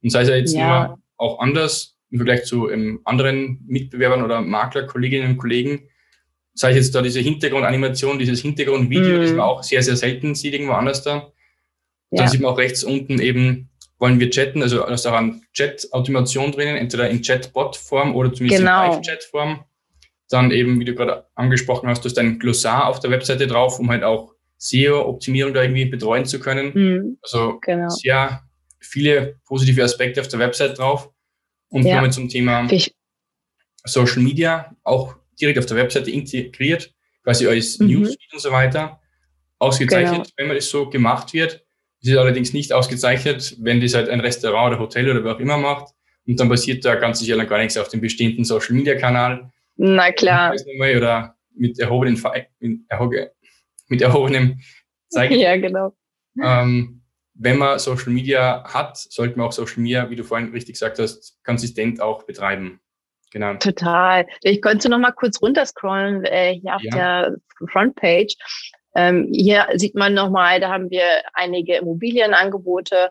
Und 0.03 0.11
sei 0.11 0.23
es 0.23 0.29
ja 0.29 0.37
jetzt 0.37 0.55
ja. 0.55 0.87
nur 0.87 0.99
auch 1.17 1.41
anders 1.41 1.99
im 2.11 2.19
Vergleich 2.19 2.45
zu 2.45 2.71
ähm, 2.71 3.01
anderen 3.05 3.65
Mitbewerbern 3.67 4.23
oder 4.23 4.41
Makler, 4.41 4.87
Kolleginnen 4.87 5.33
und 5.33 5.39
Kollegen, 5.39 5.89
sei 6.57 6.71
es 6.71 6.77
jetzt 6.77 6.95
da 6.95 7.03
diese 7.03 7.21
Hintergrundanimation, 7.21 8.19
dieses 8.19 8.41
Hintergrundvideo, 8.41 9.19
mm. 9.19 9.21
das 9.21 9.31
man 9.31 9.41
auch 9.41 9.63
sehr, 9.63 9.83
sehr 9.83 9.97
selten 9.97 10.35
sieht 10.35 10.55
irgendwo 10.55 10.73
anders 10.73 11.03
da. 11.03 11.15
Ja. 12.11 12.23
Dann 12.23 12.29
sieht 12.29 12.41
man 12.41 12.53
auch 12.53 12.59
rechts 12.59 12.83
unten 12.83 13.21
eben, 13.21 13.69
wollen 13.99 14.19
wir 14.19 14.31
chatten, 14.31 14.63
also 14.63 14.79
da 14.79 14.95
ist 14.95 15.07
auch 15.07 15.13
eine 15.13 15.41
Chat-Automation 15.53 16.53
drinnen, 16.53 16.77
entweder 16.77 17.11
in 17.11 17.23
Chatbot-Form 17.23 18.17
oder 18.17 18.33
zumindest 18.33 18.63
genau. 18.63 18.87
in 18.87 18.93
Live-Chat-Form. 18.93 19.65
Dann 20.31 20.51
eben, 20.51 20.81
wie 20.81 20.85
du 20.85 20.95
gerade 20.95 21.27
angesprochen 21.35 21.89
hast, 21.89 22.05
du 22.05 22.09
hast 22.09 22.19
ein 22.19 22.39
Glossar 22.39 22.89
auf 22.89 23.01
der 23.01 23.11
Webseite 23.11 23.47
drauf, 23.47 23.79
um 23.79 23.91
halt 23.91 24.03
auch 24.03 24.35
SEO-Optimierung 24.59 25.53
da 25.53 25.63
irgendwie 25.63 25.85
betreuen 25.85 26.25
zu 26.25 26.41
können. 26.41 26.73
Mhm, 26.75 27.19
also 27.23 27.59
genau. 27.61 27.89
sehr 27.91 28.43
viele 28.81 29.39
positive 29.45 29.85
Aspekte 29.85 30.21
auf 30.21 30.29
der 30.29 30.41
Website 30.41 30.79
drauf. 30.79 31.11
Und 31.69 31.85
ja. 31.85 31.97
kommen 31.97 32.13
zum 32.13 32.29
Thema 32.29 32.67
ich 32.71 32.95
Social 33.85 34.23
Media, 34.23 34.75
auch 34.83 35.17
direkt 35.41 35.59
auf 35.59 35.67
der 35.67 35.77
Webseite 35.77 36.11
integriert, 36.11 36.93
quasi 37.23 37.47
als 37.47 37.79
mhm. 37.79 37.89
Newsfeed 37.89 38.33
und 38.33 38.41
so 38.41 38.51
weiter. 38.51 39.01
Ausgezeichnet, 39.59 40.25
genau. 40.25 40.31
wenn 40.37 40.47
man 40.49 40.57
das 40.57 40.69
so 40.69 40.89
gemacht 40.91 41.33
wird. 41.33 41.65
Es 42.03 42.11
ist 42.11 42.17
allerdings 42.17 42.53
nicht 42.53 42.73
ausgezeichnet, 42.73 43.57
wenn 43.61 43.81
das 43.81 43.95
halt 43.95 44.09
ein 44.09 44.21
Restaurant 44.21 44.73
oder 44.75 44.81
Hotel 44.81 45.11
oder 45.11 45.25
wer 45.25 45.35
auch 45.35 45.41
immer 45.41 45.57
macht. 45.57 45.95
Und 46.27 46.39
dann 46.39 46.49
passiert 46.49 46.85
da 46.85 46.97
ganz 46.97 47.21
sicher 47.21 47.43
gar 47.47 47.59
nichts 47.59 47.77
auf 47.77 47.89
dem 47.89 48.01
bestehenden 48.01 48.45
Social 48.45 48.75
Media 48.75 48.97
Kanal. 48.97 49.51
Na 49.77 50.13
klar. 50.13 50.55
Oder 50.55 51.37
mit 51.55 51.79
erhobenen, 51.79 52.21
mit 53.89 54.03
erhobenem 54.03 54.61
Zeigefinger. 55.09 55.43
Ja, 55.43 55.57
genau. 55.57 55.97
Ähm, 56.43 57.03
wenn 57.35 57.59
man 57.59 57.79
Social 57.79 58.13
Media 58.13 58.65
hat, 58.65 58.97
sollte 58.97 59.39
man 59.39 59.49
auch 59.49 59.53
Social 59.53 59.81
Media, 59.81 60.11
wie 60.11 60.17
du 60.17 60.25
vorhin 60.25 60.51
richtig 60.51 60.75
gesagt 60.75 60.99
hast, 60.99 61.39
konsistent 61.45 62.01
auch 62.01 62.25
betreiben. 62.25 62.81
Genau. 63.33 63.55
Total. 63.55 64.27
Ich 64.43 64.63
könnte 64.63 64.89
noch 64.89 64.99
mal 64.99 65.13
kurz 65.13 65.43
runterscrollen 65.43 66.25
äh, 66.25 66.55
hier 66.55 66.77
auf 66.77 66.83
ja. 66.83 66.91
der 66.95 67.37
Frontpage. 67.71 68.37
Ähm, 68.95 69.29
hier 69.33 69.67
sieht 69.75 69.95
man 69.95 70.15
noch 70.15 70.31
mal, 70.31 70.61
da 70.61 70.71
haben 70.71 70.91
wir 70.91 71.05
einige 71.35 71.77
Immobilienangebote. 71.77 73.11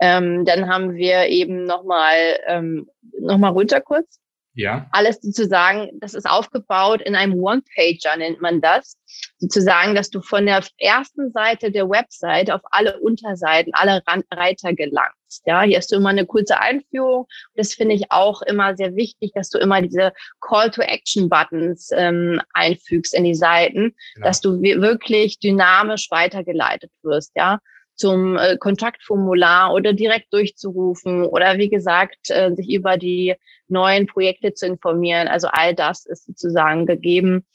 Ähm, 0.00 0.44
dann 0.44 0.68
haben 0.68 0.94
wir 0.94 1.26
eben 1.26 1.64
noch 1.64 1.84
mal 1.84 2.16
ähm, 2.46 2.88
noch 3.18 3.38
mal 3.38 3.48
runter 3.48 3.80
kurz. 3.80 4.20
Ja. 4.54 4.86
Alles 4.92 5.20
sozusagen, 5.20 5.90
das 5.94 6.14
ist 6.14 6.30
aufgebaut 6.30 7.02
in 7.02 7.16
einem 7.16 7.34
One-Pager, 7.34 8.16
nennt 8.16 8.40
man 8.40 8.60
das. 8.60 8.96
Sozusagen, 9.38 9.96
dass 9.96 10.10
du 10.10 10.20
von 10.22 10.46
der 10.46 10.62
ersten 10.78 11.32
Seite 11.32 11.72
der 11.72 11.88
Website 11.88 12.50
auf 12.50 12.60
alle 12.70 13.00
Unterseiten, 13.00 13.72
alle 13.74 14.02
Reiter 14.32 14.72
gelangst. 14.72 15.23
Ja, 15.46 15.62
hier 15.62 15.78
hast 15.78 15.92
du 15.92 15.96
immer 15.96 16.10
eine 16.10 16.26
kurze 16.26 16.60
Einführung. 16.60 17.26
Das 17.54 17.74
finde 17.74 17.94
ich 17.94 18.10
auch 18.10 18.42
immer 18.42 18.76
sehr 18.76 18.96
wichtig, 18.96 19.32
dass 19.34 19.50
du 19.50 19.58
immer 19.58 19.82
diese 19.82 20.12
Call-to-Action-Buttons 20.40 21.90
ähm, 21.94 22.40
einfügst 22.52 23.14
in 23.14 23.24
die 23.24 23.34
Seiten, 23.34 23.94
genau. 24.14 24.26
dass 24.26 24.40
du 24.40 24.60
wirklich 24.60 25.38
dynamisch 25.38 26.10
weitergeleitet 26.10 26.90
wirst. 27.02 27.32
Ja, 27.34 27.58
zum 27.96 28.36
äh, 28.36 28.56
Kontaktformular 28.58 29.72
oder 29.72 29.92
direkt 29.92 30.32
durchzurufen 30.32 31.24
oder 31.24 31.58
wie 31.58 31.68
gesagt, 31.68 32.30
äh, 32.30 32.52
sich 32.54 32.70
über 32.70 32.96
die 32.96 33.34
neuen 33.68 34.06
Projekte 34.06 34.52
zu 34.52 34.66
informieren. 34.66 35.28
Also 35.28 35.48
all 35.50 35.74
das 35.74 36.04
ist 36.06 36.26
sozusagen 36.26 36.86
gegeben 36.86 37.46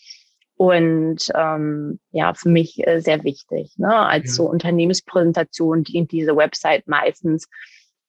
und 0.60 1.32
ähm, 1.36 2.02
ja, 2.12 2.34
für 2.34 2.50
mich 2.50 2.86
äh, 2.86 3.00
sehr 3.00 3.24
wichtig. 3.24 3.72
Ne? 3.78 3.96
Als 3.96 4.26
ja. 4.26 4.34
so 4.34 4.50
Unternehmenspräsentation 4.50 5.86
dient 5.86 6.12
diese 6.12 6.36
Website 6.36 6.86
meistens. 6.86 7.48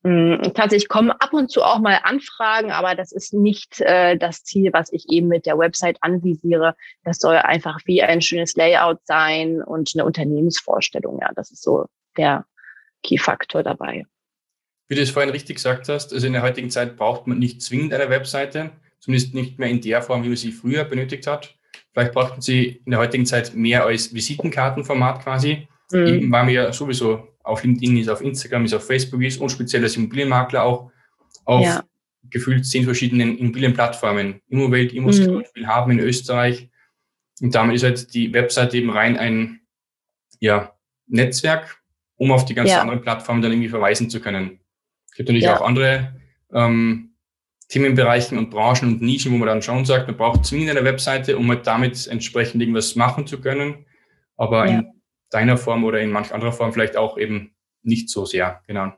Ähm, 0.02 0.40
tatsächlich 0.52 0.88
kommen 0.88 1.12
ab 1.12 1.32
und 1.32 1.52
zu 1.52 1.62
auch 1.62 1.78
mal 1.78 2.00
Anfragen, 2.02 2.72
aber 2.72 2.96
das 2.96 3.12
ist 3.12 3.32
nicht 3.34 3.80
äh, 3.82 4.16
das 4.16 4.42
Ziel, 4.42 4.72
was 4.72 4.92
ich 4.92 5.08
eben 5.10 5.28
mit 5.28 5.46
der 5.46 5.58
Website 5.58 5.98
anvisiere. 6.00 6.74
Das 7.04 7.18
soll 7.18 7.36
einfach 7.36 7.78
wie 7.84 8.02
ein 8.02 8.20
schönes 8.20 8.56
Layout 8.56 8.98
sein 9.04 9.62
und 9.62 9.92
eine 9.94 10.04
Unternehmensvorstellung. 10.04 11.20
Ja, 11.20 11.30
das 11.36 11.52
ist 11.52 11.62
so 11.62 11.86
der 12.16 12.46
Key-Faktor 13.04 13.62
dabei. 13.62 14.06
Wie 14.88 14.96
du 14.96 15.02
es 15.02 15.10
vorhin 15.10 15.30
richtig 15.30 15.54
gesagt 15.54 15.88
hast, 15.88 16.12
also 16.12 16.26
in 16.26 16.32
der 16.32 16.42
heutigen 16.42 16.70
Zeit 16.70 16.96
braucht 16.96 17.28
man 17.28 17.38
nicht 17.38 17.62
zwingend 17.62 17.94
eine 17.94 18.10
Webseite, 18.10 18.72
zumindest 18.98 19.34
nicht 19.34 19.60
mehr 19.60 19.68
in 19.68 19.80
der 19.80 20.02
Form, 20.02 20.24
wie 20.24 20.28
man 20.28 20.36
sie 20.36 20.50
früher 20.50 20.82
benötigt 20.82 21.28
hat. 21.28 21.54
Vielleicht 21.92 22.12
brauchten 22.12 22.40
sie 22.40 22.82
in 22.84 22.90
der 22.90 23.00
heutigen 23.00 23.26
Zeit 23.26 23.54
mehr 23.54 23.84
als 23.84 24.14
Visitenkartenformat 24.14 25.22
quasi. 25.22 25.68
Mhm. 25.92 26.06
Eben 26.06 26.32
weil 26.32 26.44
man 26.44 26.54
ja 26.54 26.72
sowieso 26.72 27.28
auf 27.42 27.64
LinkedIn 27.64 27.98
ist, 27.98 28.08
auf 28.08 28.20
Instagram 28.20 28.64
ist, 28.64 28.74
auf 28.74 28.86
Facebook 28.86 29.22
ist 29.22 29.40
und 29.40 29.50
speziell 29.50 29.82
als 29.82 29.96
Immobilienmakler 29.96 30.62
auch 30.62 30.90
auf 31.44 31.64
ja. 31.64 31.82
gefühlt 32.30 32.64
zehn 32.64 32.84
verschiedenen 32.84 33.38
Immobilienplattformen, 33.38 34.40
Immowelt, 34.48 34.92
Immoscout, 34.92 35.44
mhm. 35.56 35.66
haben 35.66 35.90
in 35.90 35.98
Österreich. 35.98 36.68
Und 37.40 37.54
damit 37.54 37.76
ist 37.76 37.82
halt 37.82 38.14
die 38.14 38.32
Website 38.32 38.74
eben 38.74 38.90
rein 38.90 39.16
ein 39.16 39.60
ja, 40.38 40.74
Netzwerk, 41.06 41.80
um 42.16 42.30
auf 42.30 42.44
die 42.44 42.54
ganzen 42.54 42.72
ja. 42.72 42.82
anderen 42.82 43.02
Plattformen 43.02 43.42
dann 43.42 43.52
irgendwie 43.52 43.68
verweisen 43.68 44.10
zu 44.10 44.20
können. 44.20 44.60
Es 45.08 45.16
gibt 45.16 45.28
natürlich 45.28 45.44
ja. 45.44 45.56
auch 45.56 45.66
andere 45.66 46.14
ähm, 46.52 47.09
Themenbereichen 47.70 48.36
und 48.36 48.50
Branchen 48.50 48.88
und 48.88 49.00
Nischen, 49.00 49.32
wo 49.32 49.38
man 49.38 49.48
dann 49.48 49.62
schon 49.62 49.84
sagt, 49.84 50.08
man 50.08 50.16
braucht 50.16 50.44
zwingend 50.44 50.70
eine 50.70 50.84
Webseite, 50.84 51.38
um 51.38 51.48
halt 51.48 51.66
damit 51.66 52.06
entsprechend 52.08 52.60
irgendwas 52.60 52.96
machen 52.96 53.26
zu 53.26 53.40
können. 53.40 53.86
Aber 54.36 54.66
ja. 54.66 54.78
in 54.80 55.02
deiner 55.30 55.56
Form 55.56 55.84
oder 55.84 56.00
in 56.00 56.10
manch 56.10 56.32
anderer 56.34 56.52
Form 56.52 56.72
vielleicht 56.72 56.96
auch 56.96 57.16
eben 57.16 57.54
nicht 57.82 58.10
so 58.10 58.26
sehr, 58.26 58.60
genau. 58.66 58.92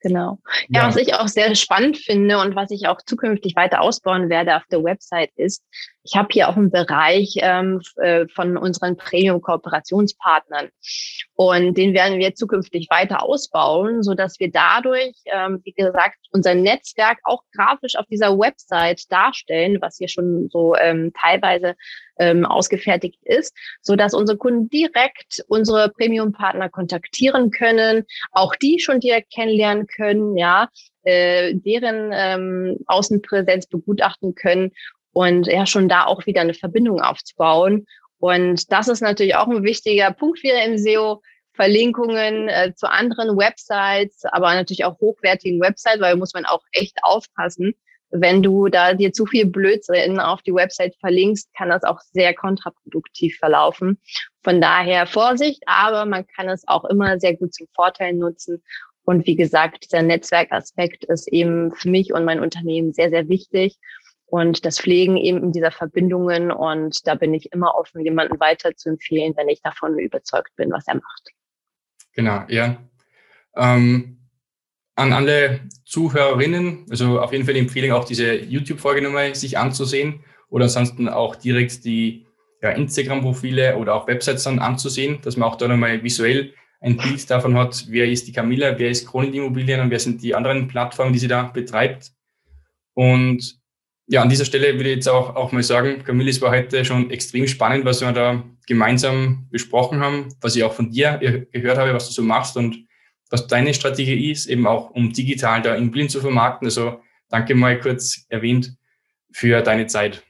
Genau. 0.00 0.38
Ja, 0.68 0.82
ja, 0.82 0.88
was 0.88 0.96
ich 0.96 1.14
auch 1.14 1.28
sehr 1.28 1.54
spannend 1.54 1.96
finde 1.96 2.38
und 2.38 2.54
was 2.54 2.70
ich 2.70 2.88
auch 2.88 3.00
zukünftig 3.00 3.56
weiter 3.56 3.80
ausbauen 3.80 4.28
werde 4.28 4.54
auf 4.54 4.66
der 4.70 4.84
Website 4.84 5.30
ist, 5.36 5.64
ich 6.04 6.16
habe 6.16 6.28
hier 6.30 6.48
auch 6.48 6.56
einen 6.56 6.70
Bereich 6.70 7.34
ähm, 7.38 7.80
äh, 7.96 8.26
von 8.28 8.58
unseren 8.58 8.96
Premium-Kooperationspartnern. 8.96 10.68
Und 11.34 11.78
den 11.78 11.94
werden 11.94 12.18
wir 12.18 12.34
zukünftig 12.34 12.88
weiter 12.90 13.22
ausbauen, 13.22 14.02
so 14.02 14.12
dass 14.12 14.38
wir 14.38 14.50
dadurch, 14.50 15.16
ähm, 15.24 15.62
wie 15.64 15.72
gesagt, 15.72 16.18
unser 16.30 16.54
Netzwerk 16.54 17.18
auch 17.24 17.42
grafisch 17.56 17.96
auf 17.96 18.04
dieser 18.06 18.38
Website 18.38 19.10
darstellen, 19.10 19.78
was 19.80 19.96
hier 19.96 20.08
schon 20.08 20.50
so 20.52 20.76
ähm, 20.76 21.12
teilweise 21.18 21.74
ähm, 22.18 22.44
ausgefertigt 22.44 23.20
ist, 23.24 23.56
so 23.80 23.96
dass 23.96 24.12
unsere 24.12 24.36
Kunden 24.36 24.68
direkt 24.68 25.42
unsere 25.48 25.88
Premium-Partner 25.88 26.68
kontaktieren 26.68 27.50
können, 27.50 28.04
auch 28.30 28.54
die 28.56 28.78
schon 28.78 29.00
direkt 29.00 29.32
kennenlernen 29.32 29.86
können, 29.86 30.36
ja, 30.36 30.68
äh, 31.02 31.54
deren 31.54 32.10
ähm, 32.12 32.78
Außenpräsenz 32.86 33.66
begutachten 33.66 34.34
können 34.34 34.70
und 35.14 35.46
ja 35.46 35.64
schon 35.64 35.88
da 35.88 36.04
auch 36.04 36.26
wieder 36.26 36.42
eine 36.42 36.54
Verbindung 36.54 37.00
aufzubauen. 37.00 37.86
Und 38.18 38.70
das 38.70 38.88
ist 38.88 39.00
natürlich 39.00 39.36
auch 39.36 39.48
ein 39.48 39.62
wichtiger 39.62 40.10
Punkt 40.12 40.42
wieder 40.42 40.62
im 40.64 40.76
SEO. 40.76 41.22
Verlinkungen 41.54 42.48
äh, 42.48 42.74
zu 42.74 42.90
anderen 42.90 43.36
Websites, 43.36 44.24
aber 44.24 44.52
natürlich 44.54 44.84
auch 44.84 44.98
hochwertigen 44.98 45.60
Websites, 45.60 46.00
weil 46.00 46.16
muss 46.16 46.34
man 46.34 46.44
auch 46.44 46.62
echt 46.72 46.98
aufpassen. 47.02 47.74
Wenn 48.10 48.42
du 48.42 48.68
da 48.68 48.94
dir 48.94 49.12
zu 49.12 49.24
viel 49.24 49.46
Blödsinn 49.46 50.18
auf 50.18 50.42
die 50.42 50.54
Website 50.54 50.96
verlinkst, 50.98 51.54
kann 51.56 51.68
das 51.68 51.84
auch 51.84 52.00
sehr 52.12 52.34
kontraproduktiv 52.34 53.38
verlaufen. 53.38 54.00
Von 54.42 54.60
daher 54.60 55.06
Vorsicht, 55.06 55.62
aber 55.66 56.06
man 56.06 56.26
kann 56.26 56.48
es 56.48 56.66
auch 56.66 56.84
immer 56.84 57.20
sehr 57.20 57.36
gut 57.36 57.54
zum 57.54 57.68
Vorteil 57.72 58.14
nutzen. 58.14 58.62
Und 59.04 59.26
wie 59.26 59.36
gesagt, 59.36 59.84
dieser 59.84 60.02
Netzwerkaspekt 60.02 61.04
ist 61.04 61.28
eben 61.28 61.72
für 61.72 61.88
mich 61.88 62.12
und 62.12 62.24
mein 62.24 62.40
Unternehmen 62.40 62.92
sehr, 62.92 63.10
sehr 63.10 63.28
wichtig 63.28 63.78
und 64.26 64.64
das 64.64 64.80
Pflegen 64.80 65.16
eben 65.16 65.52
dieser 65.52 65.70
Verbindungen. 65.70 66.50
Und 66.50 67.06
da 67.06 67.14
bin 67.14 67.34
ich 67.34 67.52
immer 67.52 67.74
offen, 67.74 68.04
jemanden 68.04 68.40
weiter 68.40 68.74
zu 68.74 68.90
empfehlen, 68.90 69.34
wenn 69.36 69.48
ich 69.48 69.62
davon 69.62 69.98
überzeugt 69.98 70.54
bin, 70.56 70.70
was 70.72 70.86
er 70.88 70.96
macht. 70.96 71.30
Genau, 72.12 72.44
ja. 72.48 72.76
Ähm, 73.56 74.18
an 74.96 75.12
alle 75.12 75.60
Zuhörerinnen, 75.84 76.86
also 76.90 77.20
auf 77.20 77.32
jeden 77.32 77.44
Fall 77.44 77.54
die 77.54 77.60
Empfehlung, 77.60 77.92
auch 77.92 78.04
diese 78.04 78.34
YouTube-Folge 78.34 79.02
nochmal 79.02 79.34
sich 79.34 79.58
anzusehen 79.58 80.24
oder 80.48 80.64
ansonsten 80.64 81.08
auch 81.08 81.36
direkt 81.36 81.84
die 81.84 82.26
ja, 82.62 82.70
Instagram-Profile 82.70 83.76
oder 83.76 83.94
auch 83.94 84.06
Websites 84.06 84.44
dann 84.44 84.58
anzusehen, 84.58 85.20
dass 85.22 85.36
man 85.36 85.48
auch 85.48 85.56
da 85.56 85.68
nochmal 85.68 86.02
visuell 86.02 86.54
ein 86.80 86.96
Bild 86.96 87.28
davon 87.30 87.56
hat, 87.56 87.86
wer 87.88 88.06
ist 88.06 88.26
die 88.28 88.32
Camilla, 88.32 88.78
wer 88.78 88.90
ist 88.90 89.06
Kronit 89.06 89.34
Immobilien 89.34 89.80
und 89.80 89.90
wer 89.90 89.98
sind 89.98 90.22
die 90.22 90.34
anderen 90.34 90.68
Plattformen, 90.68 91.12
die 91.12 91.18
sie 91.18 91.28
da 91.28 91.44
betreibt. 91.44 92.12
Und 92.92 93.58
ja, 94.06 94.22
an 94.22 94.28
dieser 94.28 94.44
Stelle 94.44 94.74
würde 94.74 94.90
ich 94.90 94.96
jetzt 94.96 95.08
auch, 95.08 95.34
auch 95.34 95.52
mal 95.52 95.62
sagen, 95.62 96.04
Camille, 96.04 96.30
es 96.30 96.40
war 96.42 96.50
heute 96.50 96.84
schon 96.84 97.10
extrem 97.10 97.46
spannend, 97.46 97.84
was 97.84 98.00
wir 98.00 98.12
da 98.12 98.44
gemeinsam 98.66 99.48
besprochen 99.50 100.00
haben, 100.00 100.28
was 100.40 100.56
ich 100.56 100.64
auch 100.64 100.74
von 100.74 100.90
dir 100.90 101.46
gehört 101.52 101.78
habe, 101.78 101.94
was 101.94 102.08
du 102.08 102.12
so 102.12 102.22
machst 102.22 102.56
und 102.56 102.86
was 103.30 103.46
deine 103.46 103.72
Strategie 103.72 104.30
ist, 104.30 104.46
eben 104.46 104.66
auch 104.66 104.90
um 104.90 105.12
digital 105.12 105.62
da 105.62 105.74
Immobilien 105.74 106.08
zu 106.08 106.20
vermarkten. 106.20 106.66
Also 106.66 107.00
danke 107.28 107.54
mal 107.54 107.78
kurz 107.80 108.26
erwähnt 108.28 108.76
für 109.32 109.62
deine 109.62 109.86
Zeit. 109.86 110.22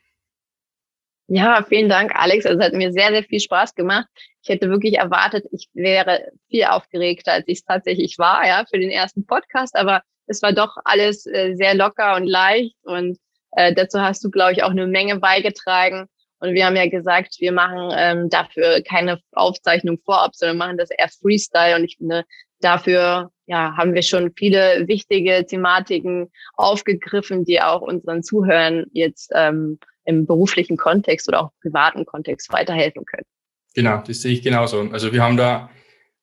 Ja, 1.26 1.64
vielen 1.66 1.88
Dank, 1.88 2.14
Alex. 2.14 2.44
Also, 2.44 2.60
es 2.60 2.66
hat 2.66 2.74
mir 2.74 2.92
sehr, 2.92 3.10
sehr 3.10 3.24
viel 3.24 3.40
Spaß 3.40 3.74
gemacht. 3.74 4.06
Ich 4.42 4.50
hätte 4.50 4.68
wirklich 4.68 4.98
erwartet, 4.98 5.46
ich 5.52 5.68
wäre 5.72 6.32
viel 6.50 6.64
aufgeregter, 6.64 7.32
als 7.32 7.48
ich 7.48 7.58
es 7.58 7.64
tatsächlich 7.64 8.18
war, 8.18 8.46
ja, 8.46 8.64
für 8.70 8.78
den 8.78 8.90
ersten 8.90 9.24
Podcast. 9.24 9.74
Aber 9.74 10.02
es 10.26 10.42
war 10.42 10.52
doch 10.52 10.76
alles 10.84 11.26
äh, 11.26 11.54
sehr 11.54 11.74
locker 11.74 12.16
und 12.16 12.26
leicht 12.26 12.76
und 12.82 13.18
äh, 13.56 13.74
dazu 13.74 14.00
hast 14.00 14.24
du, 14.24 14.30
glaube 14.30 14.52
ich, 14.52 14.62
auch 14.62 14.70
eine 14.70 14.86
Menge 14.86 15.18
beigetragen. 15.18 16.06
Und 16.38 16.54
wir 16.54 16.66
haben 16.66 16.76
ja 16.76 16.88
gesagt, 16.88 17.36
wir 17.38 17.52
machen 17.52 17.90
ähm, 17.96 18.28
dafür 18.28 18.82
keine 18.82 19.20
Aufzeichnung 19.32 19.98
vorab, 20.04 20.34
sondern 20.34 20.58
machen 20.58 20.78
das 20.78 20.90
eher 20.90 21.08
Freestyle. 21.08 21.76
Und 21.76 21.84
ich 21.84 21.96
finde, 21.96 22.24
dafür 22.60 23.30
ja, 23.46 23.76
haben 23.76 23.94
wir 23.94 24.02
schon 24.02 24.32
viele 24.36 24.86
wichtige 24.86 25.44
Thematiken 25.46 26.30
aufgegriffen, 26.54 27.44
die 27.44 27.60
auch 27.60 27.82
unseren 27.82 28.22
Zuhörern 28.22 28.86
jetzt 28.92 29.30
ähm, 29.34 29.78
im 30.04 30.26
beruflichen 30.26 30.76
Kontext 30.76 31.28
oder 31.28 31.44
auch 31.44 31.50
privaten 31.62 32.04
Kontext 32.04 32.52
weiterhelfen 32.52 33.04
können. 33.04 33.26
Genau, 33.74 34.02
das 34.06 34.22
sehe 34.22 34.32
ich 34.32 34.42
genauso. 34.42 34.80
Also 34.92 35.12
wir 35.12 35.22
haben 35.22 35.36
da 35.36 35.70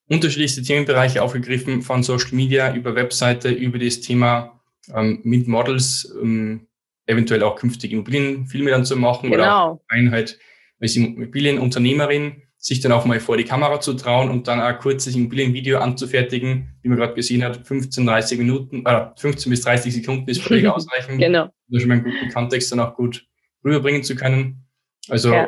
unterschiedlichste 0.07 0.61
Themenbereiche 0.61 1.21
aufgegriffen, 1.21 1.81
von 1.81 2.03
Social 2.03 2.33
Media 2.33 2.73
über 2.73 2.95
Webseite, 2.95 3.49
über 3.49 3.79
das 3.79 4.01
Thema 4.01 4.61
ähm, 4.93 5.19
mit 5.23 5.47
Models, 5.47 6.15
ähm, 6.21 6.67
eventuell 7.11 7.43
auch 7.43 7.55
künftig 7.55 7.91
Immobilienfilme 7.91 8.71
dann 8.71 8.85
zu 8.85 8.95
machen 8.95 9.31
genau. 9.31 9.43
oder 9.43 9.63
auch 9.63 9.81
Einheit 9.89 10.39
als 10.79 10.95
Immobilienunternehmerin 10.95 12.41
sich 12.57 12.79
dann 12.79 12.91
auch 12.91 13.05
mal 13.05 13.19
vor 13.19 13.37
die 13.37 13.43
Kamera 13.43 13.79
zu 13.79 13.95
trauen 13.95 14.29
und 14.29 14.47
dann 14.47 14.59
ein 14.59 14.77
kurzes 14.77 15.15
Immobilienvideo 15.15 15.79
anzufertigen, 15.79 16.75
wie 16.83 16.89
man 16.89 16.97
gerade 16.99 17.15
gesehen 17.15 17.43
hat, 17.43 17.65
15, 17.65 18.05
30 18.05 18.37
Minuten, 18.37 18.85
äh, 18.85 19.07
15 19.15 19.49
bis 19.49 19.61
30 19.61 19.93
Sekunden 19.95 20.29
ist 20.29 20.41
völlig 20.41 20.67
ausreichend. 20.67 21.19
genau. 21.19 21.49
Um 21.69 21.79
schon 21.79 21.87
mal 21.87 21.95
einen 21.95 22.03
guten 22.03 22.29
Kontext 22.31 22.71
dann 22.71 22.79
auch 22.79 22.95
gut 22.95 23.25
rüberbringen 23.65 24.03
zu 24.03 24.15
können. 24.15 24.67
Also 25.09 25.33
ja. 25.33 25.47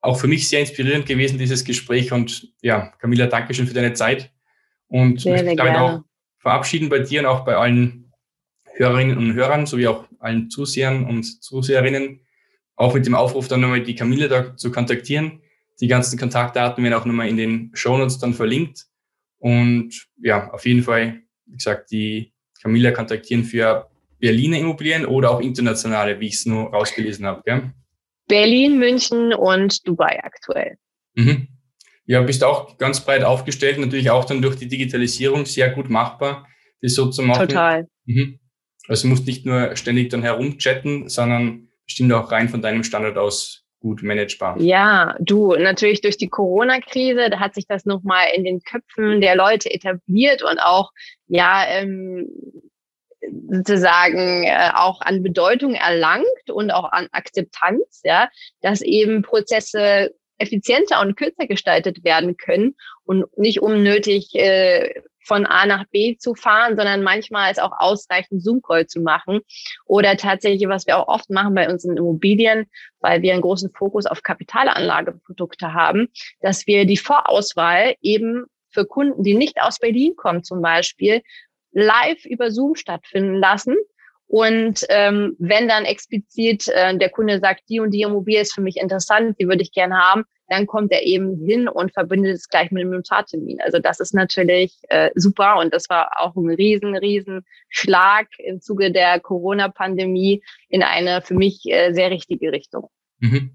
auch 0.00 0.18
für 0.18 0.28
mich 0.28 0.48
sehr 0.48 0.60
inspirierend 0.60 1.06
gewesen, 1.06 1.38
dieses 1.38 1.64
Gespräch. 1.64 2.12
Und 2.12 2.52
ja, 2.62 2.92
Camilla, 3.00 3.26
danke 3.26 3.52
schön 3.52 3.66
für 3.66 3.74
deine 3.74 3.94
Zeit. 3.94 4.32
Und 4.86 5.20
sehr, 5.20 5.42
möchte 5.42 5.56
damit 5.56 5.76
auch 5.76 6.02
verabschieden 6.38 6.88
bei 6.88 7.00
dir 7.00 7.20
und 7.20 7.26
auch 7.26 7.44
bei 7.44 7.56
allen 7.56 8.12
Hörerinnen 8.76 9.18
und 9.18 9.34
Hörern 9.34 9.66
sowie 9.66 9.88
auch 9.88 10.07
allen 10.18 10.50
Zusehern 10.50 11.04
und 11.04 11.42
Zuseherinnen, 11.42 12.20
auch 12.76 12.94
mit 12.94 13.06
dem 13.06 13.14
Aufruf 13.14 13.48
dann 13.48 13.60
nochmal 13.60 13.82
die 13.82 13.94
Camilla 13.94 14.28
da 14.28 14.56
zu 14.56 14.70
kontaktieren. 14.70 15.42
Die 15.80 15.88
ganzen 15.88 16.18
Kontaktdaten 16.18 16.82
werden 16.82 16.94
auch 16.94 17.04
nochmal 17.04 17.28
in 17.28 17.36
den 17.36 17.70
Shownotes 17.74 18.18
dann 18.18 18.34
verlinkt. 18.34 18.86
Und 19.38 20.08
ja, 20.20 20.50
auf 20.50 20.66
jeden 20.66 20.82
Fall, 20.82 21.22
wie 21.46 21.56
gesagt, 21.56 21.90
die 21.90 22.32
Camilla 22.60 22.90
kontaktieren 22.90 23.44
für 23.44 23.88
Berliner 24.18 24.58
Immobilien 24.58 25.06
oder 25.06 25.30
auch 25.30 25.40
internationale, 25.40 26.18
wie 26.20 26.26
ich 26.26 26.34
es 26.34 26.46
nur 26.46 26.70
rausgelesen 26.70 27.26
habe. 27.26 27.42
Gell? 27.44 27.72
Berlin, 28.26 28.78
München 28.78 29.32
und 29.32 29.86
Dubai 29.86 30.22
aktuell. 30.22 30.76
Mhm. 31.14 31.48
Ja, 32.04 32.22
bist 32.22 32.42
auch 32.42 32.78
ganz 32.78 33.00
breit 33.00 33.22
aufgestellt, 33.22 33.78
natürlich 33.78 34.10
auch 34.10 34.24
dann 34.24 34.40
durch 34.40 34.56
die 34.56 34.68
Digitalisierung 34.68 35.44
sehr 35.46 35.70
gut 35.70 35.90
machbar, 35.90 36.46
das 36.80 36.94
so 36.94 37.10
zu 37.10 37.22
machen. 37.22 37.48
Total. 37.48 37.86
Mhm. 38.06 38.38
Also 38.88 39.02
du 39.02 39.08
musst 39.08 39.26
nicht 39.26 39.46
nur 39.46 39.76
ständig 39.76 40.10
dann 40.10 40.22
herumchatten, 40.22 41.08
sondern 41.08 41.68
bestimmt 41.84 42.12
auch 42.12 42.32
rein 42.32 42.48
von 42.48 42.62
deinem 42.62 42.84
Standard 42.84 43.16
aus 43.16 43.64
gut 43.80 44.02
managebar. 44.02 44.60
Ja, 44.60 45.16
du, 45.20 45.54
natürlich 45.54 46.00
durch 46.00 46.16
die 46.16 46.28
Corona-Krise, 46.28 47.30
da 47.30 47.38
hat 47.38 47.54
sich 47.54 47.66
das 47.66 47.84
nochmal 47.84 48.26
in 48.34 48.44
den 48.44 48.60
Köpfen 48.60 49.20
der 49.20 49.36
Leute 49.36 49.72
etabliert 49.72 50.42
und 50.42 50.58
auch, 50.58 50.90
ja, 51.28 51.64
ähm, 51.68 52.28
sozusagen 53.50 54.44
äh, 54.44 54.70
auch 54.74 55.00
an 55.00 55.22
Bedeutung 55.22 55.74
erlangt 55.74 56.50
und 56.50 56.70
auch 56.70 56.90
an 56.90 57.08
Akzeptanz, 57.12 58.00
ja, 58.04 58.28
dass 58.62 58.80
eben 58.80 59.22
Prozesse 59.22 60.14
effizienter 60.38 61.00
und 61.00 61.16
kürzer 61.16 61.46
gestaltet 61.46 62.04
werden 62.04 62.36
können 62.36 62.76
und 63.04 63.24
nicht 63.36 63.60
unnötig 63.60 64.34
äh, 64.34 65.02
von 65.28 65.44
A 65.46 65.66
nach 65.66 65.84
B 65.90 66.16
zu 66.16 66.34
fahren, 66.34 66.74
sondern 66.74 67.02
manchmal 67.02 67.52
ist 67.52 67.60
auch 67.60 67.72
ausreichend 67.78 68.42
Zoom-Call 68.42 68.86
zu 68.86 69.00
machen. 69.00 69.40
Oder 69.84 70.16
tatsächlich, 70.16 70.66
was 70.68 70.86
wir 70.86 70.96
auch 70.96 71.06
oft 71.06 71.28
machen 71.30 71.54
bei 71.54 71.70
unseren 71.70 71.98
Immobilien, 71.98 72.66
weil 73.00 73.20
wir 73.20 73.34
einen 73.34 73.42
großen 73.42 73.70
Fokus 73.72 74.06
auf 74.06 74.22
Kapitalanlageprodukte 74.22 75.74
haben, 75.74 76.08
dass 76.40 76.66
wir 76.66 76.86
die 76.86 76.96
Vorauswahl 76.96 77.94
eben 78.00 78.46
für 78.70 78.86
Kunden, 78.86 79.22
die 79.22 79.34
nicht 79.34 79.60
aus 79.60 79.78
Berlin 79.78 80.16
kommen 80.16 80.42
zum 80.42 80.62
Beispiel, 80.62 81.22
live 81.72 82.24
über 82.24 82.50
Zoom 82.50 82.74
stattfinden 82.74 83.34
lassen. 83.34 83.76
Und 84.28 84.84
ähm, 84.90 85.36
wenn 85.38 85.68
dann 85.68 85.86
explizit 85.86 86.68
äh, 86.68 86.96
der 86.96 87.08
Kunde 87.08 87.40
sagt, 87.40 87.62
die 87.70 87.80
und 87.80 87.92
die 87.92 88.02
Immobilie 88.02 88.42
ist 88.42 88.54
für 88.54 88.60
mich 88.60 88.76
interessant, 88.76 89.36
die 89.40 89.48
würde 89.48 89.62
ich 89.62 89.72
gerne 89.72 89.96
haben, 89.96 90.24
dann 90.48 90.66
kommt 90.66 90.92
er 90.92 91.02
eben 91.02 91.44
hin 91.46 91.66
und 91.66 91.92
verbindet 91.92 92.36
es 92.36 92.48
gleich 92.48 92.70
mit 92.70 92.82
dem 92.82 92.90
Notartermin. 92.90 93.60
Also 93.60 93.78
das 93.78 94.00
ist 94.00 94.14
natürlich 94.14 94.78
äh, 94.88 95.10
super 95.14 95.56
und 95.58 95.72
das 95.72 95.88
war 95.88 96.10
auch 96.18 96.36
ein 96.36 96.50
riesen, 96.50 96.94
riesen 96.94 97.44
Schlag 97.68 98.28
im 98.38 98.60
Zuge 98.60 98.92
der 98.92 99.18
Corona-Pandemie 99.20 100.42
in 100.68 100.82
eine 100.82 101.22
für 101.22 101.34
mich 101.34 101.62
äh, 101.66 101.92
sehr 101.92 102.10
richtige 102.10 102.52
Richtung. 102.52 102.88
Mhm. 103.20 103.54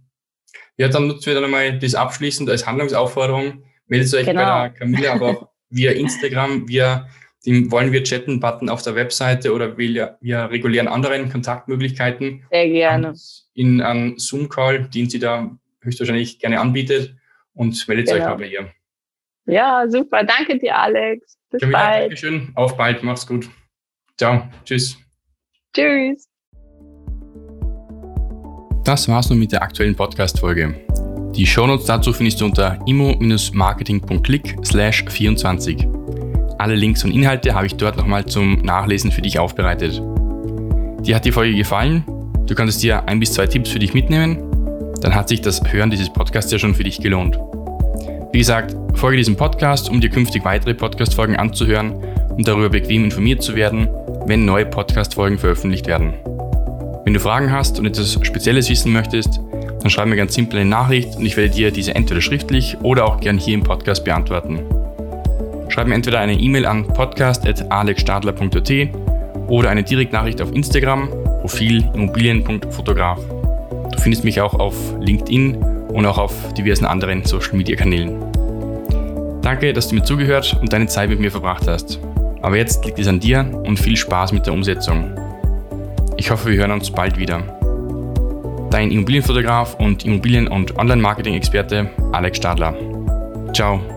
Ja, 0.78 0.88
dann 0.88 1.08
nutzen 1.08 1.28
wir 1.28 1.36
dann 1.36 1.46
einmal 1.46 1.78
das 1.78 1.94
abschließend 1.94 2.50
als 2.50 2.66
Handlungsaufforderung. 2.66 3.64
Meldet 3.88 4.14
euch 4.14 4.26
genau. 4.26 4.42
bei 4.42 4.70
der 4.70 4.70
Camilla, 4.72 5.14
aber 5.14 5.30
auch 5.30 5.48
via 5.70 5.92
Instagram, 5.92 6.68
via 6.68 7.08
den 7.46 7.72
Wollen 7.72 7.92
wir 7.92 8.04
chatten-Button 8.04 8.70
auf 8.70 8.82
der 8.82 8.96
Webseite 8.96 9.54
oder 9.54 9.78
via, 9.78 10.18
via 10.22 10.46
regulären 10.46 10.88
anderen 10.88 11.30
Kontaktmöglichkeiten. 11.30 12.44
Sehr 12.50 12.68
gerne. 12.70 13.14
In 13.54 13.82
einen 13.82 14.18
Zoom-Call, 14.18 14.90
den 14.90 15.10
sie 15.10 15.20
da 15.20 15.52
höchstwahrscheinlich 15.82 16.40
gerne 16.40 16.60
anbietet 16.60 17.16
und 17.54 17.88
meldet 17.88 18.08
genau. 18.08 18.18
euch 18.18 18.30
mal 18.30 18.38
bei 18.38 18.48
ihr. 18.48 18.70
Ja, 19.46 19.86
super. 19.90 20.24
Danke 20.24 20.58
dir, 20.58 20.78
Alex. 20.78 21.38
Bis 21.50 21.62
Camilla, 21.62 21.80
bald. 21.80 22.04
Dankeschön. 22.04 22.52
Auf 22.56 22.78
bald. 22.78 23.04
Mach's 23.04 23.28
gut. 23.28 23.50
Ciao. 24.18 24.48
Tschüss. 24.64 24.98
Tschüss. 25.76 26.30
Das 28.86 29.08
war's 29.08 29.30
nun 29.30 29.40
mit 29.40 29.52
der 29.52 29.62
aktuellen 29.62 29.96
Podcast-Folge. 29.96 30.76
Die 31.36 31.46
Shownotes 31.46 31.86
dazu 31.86 32.14
findest 32.14 32.42
du 32.42 32.46
unter 32.46 32.80
immo-marketing.click 32.86 34.56
slash 34.64 35.06
24. 35.10 36.03
Alle 36.64 36.76
Links 36.76 37.04
und 37.04 37.12
Inhalte 37.12 37.56
habe 37.56 37.66
ich 37.66 37.76
dort 37.76 37.98
nochmal 37.98 38.26
zum 38.26 38.62
Nachlesen 38.62 39.12
für 39.12 39.22
dich 39.22 39.38
aufbereitet. 39.38 40.02
Dir 41.06 41.14
hat 41.14 41.26
die 41.26 41.34
Folge 41.34 41.58
gefallen? 41.58 42.06
Du 42.46 42.56
kannst 42.56 42.82
dir 42.82 43.06
ein 43.06 43.20
bis 43.20 43.34
zwei 43.34 43.48
Tipps 43.48 43.70
für 43.70 43.80
dich 43.80 43.94
mitnehmen? 43.94 44.38
Dann 45.02 45.14
hat 45.14 45.28
sich 45.28 45.42
das 45.42 45.62
Hören 45.70 45.90
dieses 45.90 46.14
Podcasts 46.14 46.50
ja 46.54 46.58
schon 46.58 46.74
für 46.74 46.86
dich 46.86 47.02
gelohnt. 47.02 47.38
Wie 48.32 48.38
gesagt, 48.38 48.78
folge 48.98 49.18
diesem 49.18 49.36
Podcast, 49.36 49.90
um 49.90 50.00
dir 50.00 50.10
künftig 50.10 50.46
weitere 50.46 50.74
Podcast-Folgen 50.74 51.36
anzuhören 51.36 51.96
und 52.30 52.48
darüber 52.48 52.70
bequem 52.70 53.04
informiert 53.04 53.44
zu 53.44 53.58
werden, 53.58 53.90
wenn 54.26 54.46
neue 54.46 54.66
Podcast-Folgen 54.66 55.40
veröffentlicht 55.40 55.88
werden. 55.88 56.14
Wenn 57.04 57.14
du 57.14 57.20
Fragen 57.20 57.52
hast 57.52 57.78
und 57.78 57.88
etwas 57.88 58.18
Spezielles 58.22 58.70
wissen 58.70 58.94
möchtest, 58.94 59.42
dann 59.82 59.90
schreib 59.90 60.08
mir 60.08 60.16
ganz 60.16 60.34
simpel 60.34 60.62
eine 60.62 60.70
Nachricht 60.70 61.18
und 61.18 61.26
ich 61.26 61.36
werde 61.36 61.54
dir 61.54 61.72
diese 61.72 61.94
entweder 61.94 62.22
schriftlich 62.22 62.78
oder 62.84 63.04
auch 63.04 63.20
gern 63.20 63.38
hier 63.38 63.54
im 63.54 63.64
Podcast 63.64 64.06
beantworten. 64.06 64.62
Schreib 65.74 65.88
mir 65.88 65.96
entweder 65.96 66.20
eine 66.20 66.34
E-Mail 66.34 66.68
an 66.68 66.88
podcast.alexstadler.at 66.88 68.72
oder 69.48 69.72
eine 69.72 69.82
Direktnachricht 69.82 70.40
auf 70.40 70.54
Instagram, 70.54 71.10
Profil 71.42 71.84
immobilien.fotograf. 71.96 73.18
Du 73.92 74.00
findest 74.00 74.24
mich 74.24 74.40
auch 74.40 74.54
auf 74.54 74.76
LinkedIn 75.00 75.56
und 75.56 76.06
auch 76.06 76.20
auf 76.20 76.54
diversen 76.54 76.86
anderen 76.86 77.26
Social 77.26 77.56
Media 77.56 77.76
Kanälen. 77.76 78.24
Danke, 79.42 79.74
dass 79.74 79.88
du 79.88 79.96
mir 79.96 80.04
zugehört 80.04 80.56
und 80.62 80.72
deine 80.72 80.86
Zeit 80.86 81.10
mit 81.10 81.20
mir 81.20 81.32
verbracht 81.32 81.68
hast. 81.68 82.00
Aber 82.44 82.56
jetzt 82.56 82.86
liegt 82.86 83.00
es 83.00 83.08
an 83.08 83.20
dir 83.20 83.44
und 83.66 83.80
viel 83.80 83.98
Spaß 83.98 84.32
mit 84.32 84.46
der 84.46 84.54
Umsetzung. 84.54 85.18
Ich 86.18 86.30
hoffe, 86.30 86.52
wir 86.52 86.58
hören 86.58 86.70
uns 86.70 86.92
bald 86.92 87.18
wieder. 87.18 87.42
Dein 88.70 88.92
Immobilienfotograf 88.92 89.74
und 89.80 90.06
Immobilien- 90.06 90.50
und 90.50 90.78
Online-Marketing-Experte 90.78 91.90
Alex 92.12 92.38
Stadler. 92.38 92.76
Ciao. 93.56 93.93